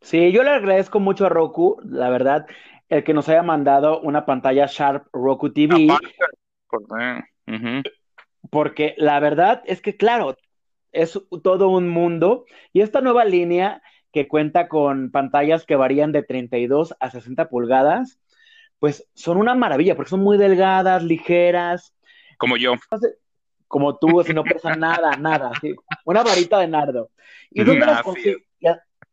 [0.00, 2.46] Sí, yo le agradezco mucho a Roku, la verdad,
[2.88, 5.88] el que nos haya mandado una pantalla Sharp Roku TV.
[8.50, 10.36] Porque la verdad es que, claro,
[10.92, 13.82] es todo un mundo y esta nueva línea
[14.16, 18.18] que cuenta con pantallas que varían de 32 a 60 pulgadas,
[18.78, 21.94] pues son una maravilla, porque son muy delgadas, ligeras.
[22.38, 22.76] Como yo.
[23.68, 25.52] Como tú, si no pesa nada, nada.
[26.06, 27.10] Una varita de nardo.
[27.50, 28.02] ¿Y dónde las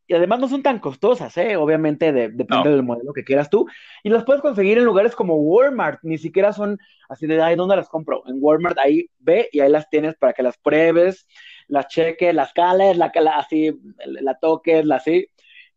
[0.08, 1.58] Y, además no son tan costosas, ¿eh?
[1.58, 3.68] Obviamente depende del modelo que quieras tú.
[4.04, 6.80] Y las puedes conseguir en lugares como Walmart, ni siquiera son
[7.10, 8.24] así de, ay, ¿dónde las compro?
[8.26, 11.28] En Walmart ahí ve y ahí las tienes para que las pruebes
[11.68, 13.72] las cheques, las cales, la, la, así,
[14.05, 15.28] la toques, la así.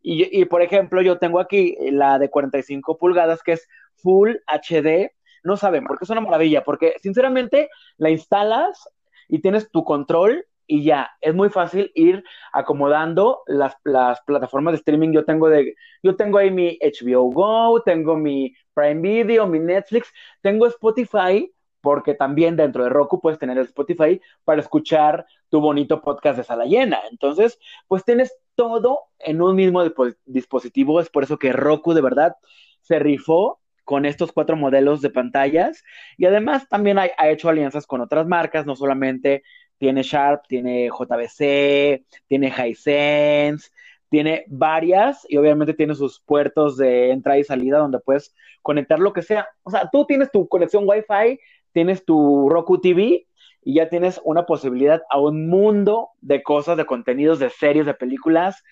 [0.02, 5.12] Y, y, por ejemplo, yo tengo aquí la de 45 pulgadas que es Full HD.
[5.42, 7.68] No saben, porque es una maravilla, porque sinceramente
[7.98, 8.88] la instalas
[9.28, 14.78] y tienes tu control y ya, es muy fácil ir acomodando las, las, plataformas de
[14.78, 15.12] streaming.
[15.12, 20.12] Yo tengo de, yo tengo ahí mi HBO Go, tengo mi Prime Video, mi Netflix,
[20.42, 21.50] tengo Spotify
[21.86, 26.42] porque también dentro de Roku puedes tener el Spotify para escuchar tu bonito podcast de
[26.42, 26.98] sala llena.
[27.12, 29.84] Entonces, pues tienes todo en un mismo
[30.24, 31.00] dispositivo.
[31.00, 32.34] Es por eso que Roku de verdad
[32.80, 35.84] se rifó con estos cuatro modelos de pantallas
[36.16, 39.44] y además también ha, hecho alianzas con otras marcas, no solamente
[39.78, 43.70] tiene Sharp, tiene JBC, tiene Hisense,
[44.08, 49.12] tiene varias y obviamente tiene sus puertos de entrada y salida donde puedes conectar lo
[49.12, 49.46] que sea.
[49.62, 51.38] O sea, tú tienes tu conexión Wi-Fi
[51.76, 53.26] tienes tu Roku TV
[53.62, 57.92] y ya tienes una posibilidad a un mundo de cosas, de contenidos, de series, de
[57.92, 58.64] películas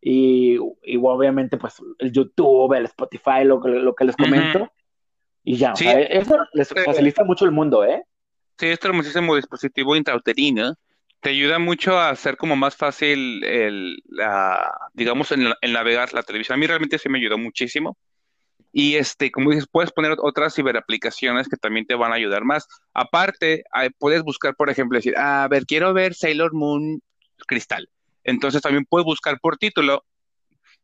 [0.00, 4.72] y, obviamente pues el YouTube, el Spotify, lo, lo que les comento.
[5.44, 8.02] Y ya, eso les facilita mucho el mundo, ¿eh?
[8.58, 10.74] Sí, este hermosísimo dispositivo intrauterino
[11.20, 14.02] te ayuda mucho a hacer como más fácil el,
[14.94, 16.56] digamos, el, el, navegar la televisión.
[16.56, 17.96] A mí realmente sí me ayudó muchísimo.
[18.72, 22.66] Y este, como dices, puedes poner otras ciberaplicaciones que también te van a ayudar más.
[22.92, 23.64] Aparte,
[23.98, 27.00] puedes buscar, por ejemplo, decir, a ver, quiero ver Sailor Moon
[27.46, 27.88] Cristal.
[28.24, 30.04] Entonces también puedes buscar por título,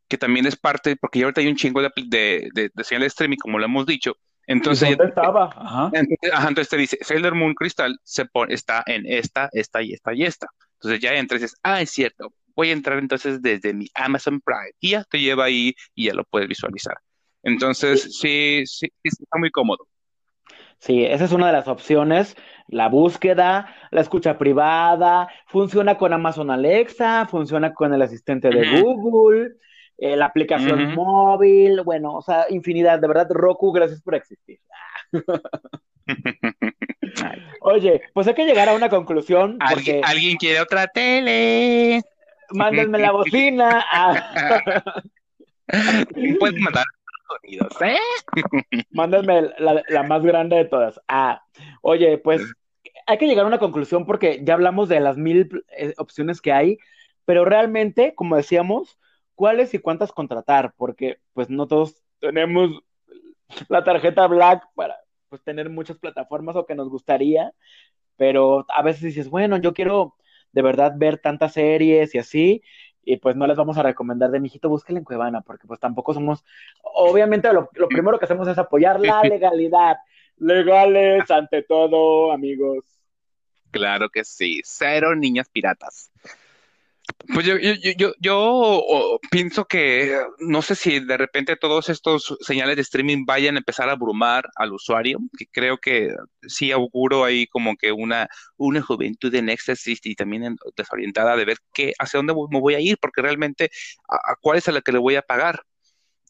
[0.09, 3.09] que también es parte, porque ya ahorita hay un chingo de, de, de, señal de
[3.09, 4.17] streaming, como lo hemos dicho.
[4.47, 5.51] Entonces, ¿Dónde estaba?
[5.57, 5.91] Ajá.
[5.93, 10.25] Entonces, te dice, Sailor Moon Cristal se pone, está en esta, esta y esta y
[10.25, 10.49] esta.
[10.75, 14.41] Entonces ya entras y dices, ah, es cierto, voy a entrar entonces desde mi Amazon
[14.41, 16.97] Prime y ya te lleva ahí y ya lo puedes visualizar.
[17.45, 19.87] Entonces, sí, sí, está muy cómodo.
[20.79, 22.37] Sí, esa es una de las opciones.
[22.69, 29.53] La búsqueda, la escucha privada, funciona con Amazon Alexa, funciona con el asistente de Google,
[29.97, 32.99] eh, la aplicación móvil, bueno, o sea, infinidad.
[32.99, 34.59] De verdad, Roku, gracias por existir.
[37.61, 39.59] Oye, pues hay que llegar a una conclusión.
[39.71, 40.01] Porque...
[40.05, 42.03] ¿Alguien, quiere otra tele?
[42.51, 43.87] Mándenme la bocina.
[46.39, 46.85] Puedes mandar
[47.45, 47.99] sonidos, ¿eh?
[48.91, 51.01] Mándame la, más grande de todas.
[51.09, 51.43] Ah,
[51.83, 52.43] oye, pues
[53.07, 56.53] hay que llegar a una conclusión porque ya hablamos de las mil eh, opciones que
[56.53, 56.79] hay,
[57.25, 58.99] pero realmente, como decíamos,
[59.35, 60.75] ¿cuáles y cuántas contratar?
[60.77, 62.83] Porque pues no todos tenemos
[63.69, 64.97] la tarjeta Black para
[65.29, 67.53] pues, tener muchas plataformas o que nos gustaría,
[68.17, 70.17] pero a veces dices, bueno, yo quiero
[70.53, 72.63] de verdad ver tantas series y así,
[73.05, 76.15] y pues no les vamos a recomendar de mijito, búsquela en Cuevana, porque pues tampoco
[76.15, 76.45] somos,
[76.83, 79.97] obviamente lo, primero que hacemos es apoyar la legalidad,
[80.39, 82.85] legales ante todo, amigos.
[83.71, 86.11] Claro que sí, cero niñas piratas.
[87.33, 92.77] Pues yo, yo, yo, yo pienso que no sé si de repente todos estos señales
[92.77, 96.15] de streaming vayan a empezar a abrumar al usuario, que creo que
[96.47, 101.59] sí auguro ahí como que una, una juventud en éxtasis y también desorientada de ver
[101.73, 103.71] qué, hacia dónde me voy a ir, porque realmente
[104.09, 105.63] a, cuál es a la que le voy a pagar.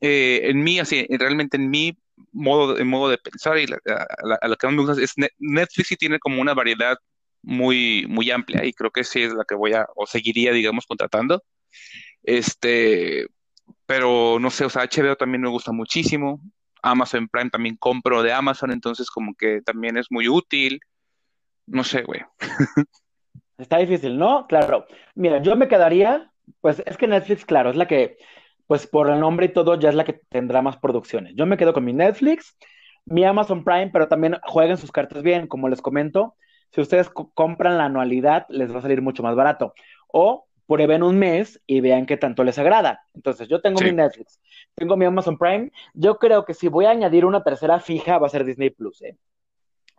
[0.00, 1.96] Eh, en mí, así, realmente en mi
[2.32, 6.18] modo, modo de pensar y a, lo que más me gusta es Netflix y tiene
[6.18, 6.96] como una variedad
[7.44, 10.86] muy, muy amplia y creo que sí es la que voy a, o seguiría, digamos,
[10.86, 11.42] contratando.
[12.22, 13.26] Este,
[13.86, 16.40] pero no sé, o sea, HBO también me gusta muchísimo.
[16.82, 20.80] Amazon Prime también compro de Amazon, entonces como que también es muy útil.
[21.66, 22.20] No sé, güey.
[23.58, 24.46] Está difícil, ¿no?
[24.46, 24.86] Claro.
[25.14, 26.30] Mira, yo me quedaría,
[26.60, 28.18] pues es que Netflix, claro, es la que,
[28.66, 31.34] pues por el nombre y todo, ya es la que tendrá más producciones.
[31.36, 32.56] Yo me quedo con mi Netflix,
[33.04, 36.34] mi Amazon Prime, pero también jueguen sus cartas bien, como les comento
[36.74, 39.74] si ustedes compran la anualidad, les va a salir mucho más barato.
[40.08, 43.04] O prueben un mes y vean qué tanto les agrada.
[43.14, 44.40] Entonces, yo tengo mi Netflix,
[44.74, 45.70] tengo mi Amazon Prime.
[45.92, 49.02] Yo creo que si voy a añadir una tercera fija, va a ser Disney Plus,
[49.02, 49.16] ¿eh?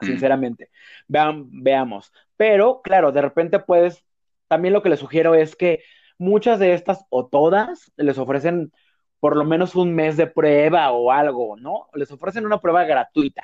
[0.01, 0.05] Mm.
[0.05, 0.69] Sinceramente.
[1.07, 2.11] Vean, veamos.
[2.35, 4.03] Pero, claro, de repente puedes.
[4.49, 5.81] También lo que les sugiero es que
[6.17, 8.73] muchas de estas o todas les ofrecen
[9.21, 11.87] por lo menos un mes de prueba o algo, ¿no?
[11.93, 13.43] Les ofrecen una prueba gratuita.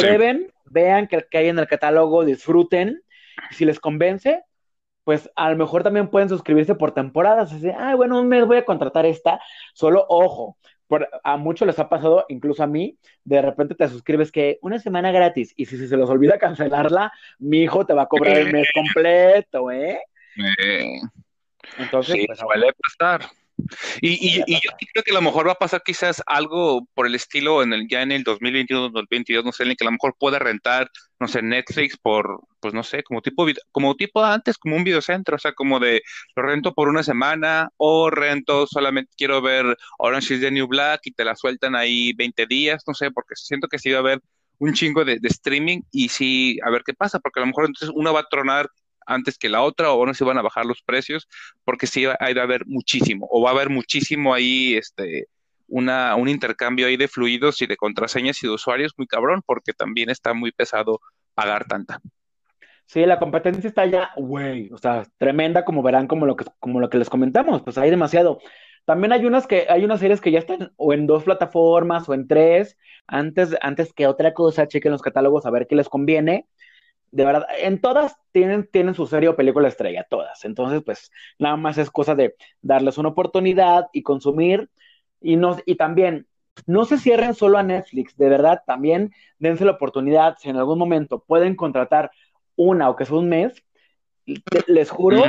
[0.00, 3.02] Prueben, vean que, que hay en el catálogo, disfruten.
[3.50, 4.42] Y si les convence,
[5.04, 7.52] pues a lo mejor también pueden suscribirse por temporadas.
[7.52, 9.40] Así, ah, bueno, un mes voy a contratar esta.
[9.74, 10.58] Solo ojo,
[11.22, 15.12] a muchos les ha pasado, incluso a mí, de repente te suscribes que una semana
[15.12, 18.68] gratis y si, se les olvida cancelarla, mi hijo te va a cobrar el mes
[18.74, 20.00] completo, ¿eh?
[20.36, 21.00] eh
[21.78, 23.30] Entonces, sí, pues, suele pasar.
[24.00, 27.14] Y, y, yo creo que a lo mejor va a pasar quizás algo por el
[27.14, 29.92] estilo en el ya en el 2021, 2022, no sé, en el que a lo
[29.92, 30.90] mejor pueda rentar,
[31.20, 35.36] no sé, Netflix por, pues no sé, como tipo, como tipo antes, como un videocentro,
[35.36, 36.02] o sea, como de
[36.36, 41.02] lo rento por una semana o rento solamente quiero ver Orange is the New Black
[41.04, 44.00] y te la sueltan ahí 20 días, no sé, porque siento que sí va a
[44.00, 44.20] haber
[44.58, 47.66] un chingo de, de streaming y sí, a ver qué pasa, porque a lo mejor
[47.66, 48.68] entonces uno va a tronar
[49.06, 51.28] antes que la otra o no se van a bajar los precios
[51.64, 55.28] porque sí hay de haber muchísimo o va a haber muchísimo ahí este
[55.66, 59.72] una, un intercambio ahí de fluidos y de contraseñas y de usuarios muy cabrón porque
[59.72, 61.00] también está muy pesado
[61.34, 62.00] pagar tanta.
[62.86, 66.80] Sí, la competencia está ya, güey, o sea, tremenda como verán como lo que como
[66.80, 68.40] lo que les comentamos, pues hay demasiado.
[68.84, 72.14] También hay unas que hay unas series que ya están o en dos plataformas o
[72.14, 72.76] en tres,
[73.06, 76.46] antes antes que otra cosa, chequen los catálogos a ver qué les conviene
[77.14, 80.44] de verdad, en todas tienen, tienen su serie o película estrella, todas.
[80.44, 84.68] Entonces, pues nada más es cosa de darles una oportunidad y consumir.
[85.20, 86.26] Y, no, y también,
[86.66, 90.76] no se cierren solo a Netflix, de verdad, también dense la oportunidad, si en algún
[90.76, 92.10] momento pueden contratar
[92.56, 93.62] una o que sea un mes,
[94.66, 95.22] les juro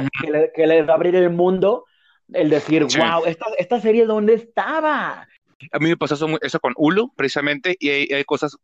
[0.56, 1.86] que, les va a abrir el mundo
[2.34, 5.28] el decir, wow, esta, esta serie, ¿dónde estaba?
[5.72, 8.58] A mí me pasó eso, con Hulu, precisamente, y hay, cosas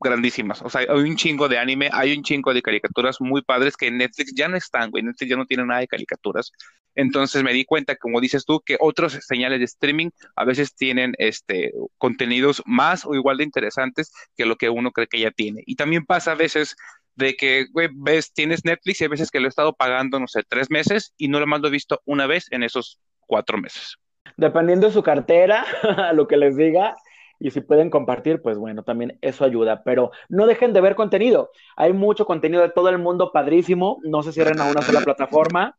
[0.00, 0.62] grandísimas.
[0.62, 3.86] O sea, hay un chingo de anime, hay un chingo de caricaturas muy padres que
[3.86, 5.02] en Netflix ya no están, güey.
[5.02, 6.52] Netflix ya no tiene nada de caricaturas.
[6.94, 11.14] Entonces me di cuenta, como dices tú, que otros señales de streaming a veces tienen
[11.18, 15.62] este contenidos más o igual de interesantes que lo que uno cree que ya tiene.
[15.66, 16.76] Y también pasa a veces
[17.14, 20.28] de que, güey, ves, tienes Netflix y hay veces que lo he estado pagando, no
[20.28, 23.58] sé, tres meses y no lo más lo he visto una vez en esos cuatro
[23.58, 23.98] meses
[24.36, 25.64] dependiendo de su cartera,
[26.14, 26.96] lo que les diga,
[27.42, 29.82] y si pueden compartir, pues bueno, también eso ayuda.
[29.82, 31.50] Pero no dejen de ver contenido.
[31.76, 33.98] Hay mucho contenido de todo el mundo padrísimo.
[34.04, 35.76] No se cierren a una sola plataforma.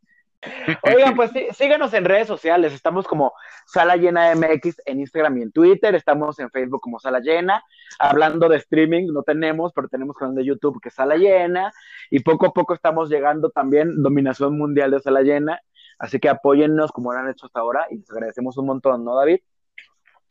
[0.82, 2.74] Oigan, pues sí, síganos en redes sociales.
[2.74, 3.32] Estamos como
[3.66, 5.95] Sala Llena MX en Instagram y en Twitter.
[5.95, 7.64] Estamos en Facebook como Sala Llena.
[7.97, 11.72] Hablando de streaming, no tenemos, pero tenemos canal de YouTube que es Sala Llena.
[12.09, 15.61] Y poco a poco estamos llegando también dominación mundial de Sala Llena.
[15.97, 19.16] Así que apóyennos como lo han hecho hasta ahora y les agradecemos un montón, ¿no,
[19.16, 19.39] David?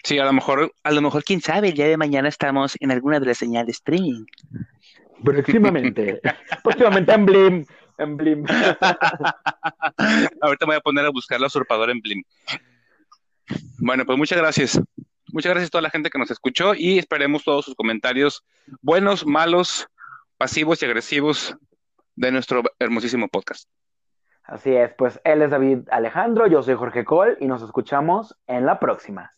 [0.04, 2.90] Sí, a lo mejor, a lo mejor, quién sabe, el día de mañana estamos en
[2.90, 4.24] alguna de las señales de streaming.
[5.22, 6.20] Próximamente,
[6.64, 7.64] próximamente en Blim,
[7.98, 8.44] en Blim.
[10.40, 12.22] Ahorita me voy a poner a buscar la usurpadora en Blim.
[13.78, 14.80] Bueno, pues muchas gracias.
[15.32, 18.44] Muchas gracias a toda la gente que nos escuchó y esperemos todos sus comentarios,
[18.82, 19.86] buenos, malos,
[20.36, 21.56] pasivos y agresivos
[22.16, 23.68] de nuestro hermosísimo podcast.
[24.42, 28.66] Así es, pues él es David Alejandro, yo soy Jorge Cole y nos escuchamos en
[28.66, 29.32] la próxima.